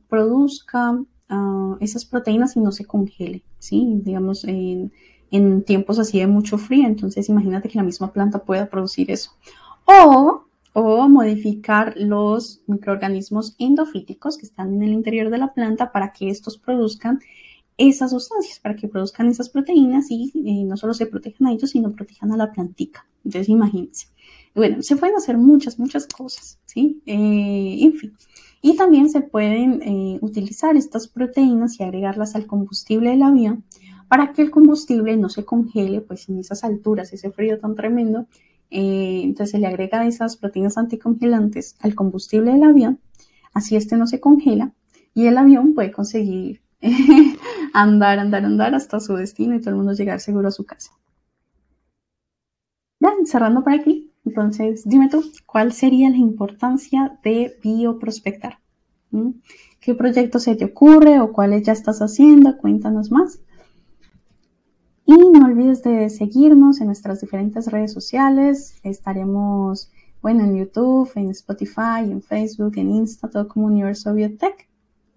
produzca 0.08 1.02
ah, 1.30 1.76
esas 1.80 2.04
proteínas 2.04 2.56
y 2.56 2.60
no 2.60 2.72
se 2.72 2.84
congele, 2.84 3.42
¿sí? 3.58 4.00
Digamos, 4.04 4.44
en 4.44 4.92
en 5.30 5.62
tiempos 5.62 5.98
así 5.98 6.18
de 6.18 6.26
mucho 6.26 6.58
frío. 6.58 6.86
Entonces 6.86 7.28
imagínate 7.28 7.68
que 7.68 7.78
la 7.78 7.84
misma 7.84 8.12
planta 8.12 8.40
pueda 8.40 8.68
producir 8.68 9.10
eso. 9.10 9.32
O, 9.84 10.44
o 10.72 11.08
modificar 11.08 11.94
los 11.96 12.62
microorganismos 12.66 13.56
endofíticos 13.58 14.36
que 14.36 14.46
están 14.46 14.74
en 14.74 14.82
el 14.82 14.92
interior 14.92 15.30
de 15.30 15.38
la 15.38 15.52
planta 15.52 15.92
para 15.92 16.12
que 16.12 16.30
estos 16.30 16.58
produzcan 16.58 17.20
esas 17.76 18.10
sustancias, 18.10 18.60
para 18.60 18.76
que 18.76 18.88
produzcan 18.88 19.28
esas 19.28 19.48
proteínas 19.48 20.10
y 20.10 20.30
no 20.64 20.76
solo 20.76 20.92
se 20.92 21.06
protejan 21.06 21.46
a 21.46 21.52
ellos, 21.52 21.70
sino 21.70 21.92
protejan 21.92 22.30
a 22.32 22.36
la 22.36 22.52
plantica. 22.52 23.06
Entonces 23.24 23.48
imagínense. 23.48 24.06
Bueno, 24.54 24.82
se 24.82 24.96
pueden 24.96 25.16
hacer 25.16 25.38
muchas, 25.38 25.78
muchas 25.78 26.06
cosas, 26.06 26.58
¿sí? 26.64 27.00
Eh, 27.06 27.78
en 27.80 27.94
fin. 27.94 28.12
Y 28.62 28.76
también 28.76 29.08
se 29.08 29.20
pueden 29.20 29.82
eh, 29.82 30.18
utilizar 30.20 30.76
estas 30.76 31.08
proteínas 31.08 31.78
y 31.78 31.84
agregarlas 31.84 32.34
al 32.34 32.46
combustible 32.46 33.10
del 33.10 33.22
avión 33.22 33.64
para 34.10 34.32
que 34.32 34.42
el 34.42 34.50
combustible 34.50 35.16
no 35.16 35.28
se 35.28 35.44
congele, 35.44 36.00
pues 36.00 36.28
en 36.28 36.40
esas 36.40 36.64
alturas, 36.64 37.12
ese 37.12 37.30
frío 37.30 37.60
tan 37.60 37.76
tremendo, 37.76 38.26
eh, 38.68 39.20
entonces 39.22 39.52
se 39.52 39.58
le 39.60 39.68
agrega 39.68 40.04
esas 40.04 40.36
proteínas 40.36 40.76
anticongelantes 40.78 41.76
al 41.78 41.94
combustible 41.94 42.50
del 42.50 42.64
avión, 42.64 42.98
así 43.54 43.76
este 43.76 43.96
no 43.96 44.08
se 44.08 44.18
congela 44.18 44.72
y 45.14 45.28
el 45.28 45.38
avión 45.38 45.74
puede 45.74 45.92
conseguir 45.92 46.60
andar, 47.72 48.18
andar, 48.18 48.44
andar 48.44 48.74
hasta 48.74 48.98
su 48.98 49.14
destino 49.14 49.54
y 49.54 49.60
todo 49.60 49.70
el 49.70 49.76
mundo 49.76 49.92
llegar 49.92 50.18
seguro 50.18 50.48
a 50.48 50.50
su 50.50 50.66
casa. 50.66 50.90
Bien, 52.98 53.26
cerrando 53.26 53.62
por 53.62 53.74
aquí, 53.74 54.12
entonces 54.24 54.82
dime 54.88 55.08
tú, 55.08 55.22
¿cuál 55.46 55.72
sería 55.72 56.10
la 56.10 56.16
importancia 56.16 57.16
de 57.22 57.56
bioprospectar? 57.62 58.58
¿Mm? 59.12 59.34
¿Qué 59.78 59.94
proyecto 59.94 60.40
se 60.40 60.56
te 60.56 60.64
ocurre 60.64 61.20
o 61.20 61.32
cuáles 61.32 61.62
ya 61.62 61.72
estás 61.72 62.00
haciendo? 62.00 62.58
Cuéntanos 62.58 63.12
más. 63.12 63.38
Y 65.10 65.30
no 65.32 65.44
olvides 65.44 65.82
de 65.82 66.08
seguirnos 66.08 66.80
en 66.80 66.86
nuestras 66.86 67.20
diferentes 67.20 67.66
redes 67.66 67.92
sociales. 67.92 68.76
Estaremos, 68.84 69.90
bueno, 70.22 70.44
en 70.44 70.56
YouTube, 70.56 71.10
en 71.16 71.30
Spotify, 71.30 72.04
en 72.04 72.22
Facebook, 72.22 72.74
en 72.76 72.92
Insta, 72.92 73.28
todo 73.28 73.48
como 73.48 73.66
Universo 73.66 74.14
Biotech. 74.14 74.68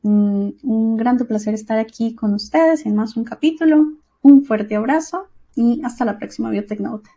Mm, 0.02 0.50
un 0.64 0.98
gran 0.98 1.20
placer 1.20 1.54
estar 1.54 1.78
aquí 1.78 2.16
con 2.16 2.34
ustedes 2.34 2.88
en 2.88 2.96
más 2.96 3.16
un 3.16 3.24
capítulo. 3.24 3.86
Un 4.24 4.44
fuerte 4.44 4.76
abrazo 4.76 5.28
y 5.56 5.80
hasta 5.84 6.06
la 6.06 6.18
próxima 6.18 6.50
Biotech 6.50 6.80
Note. 6.80 7.12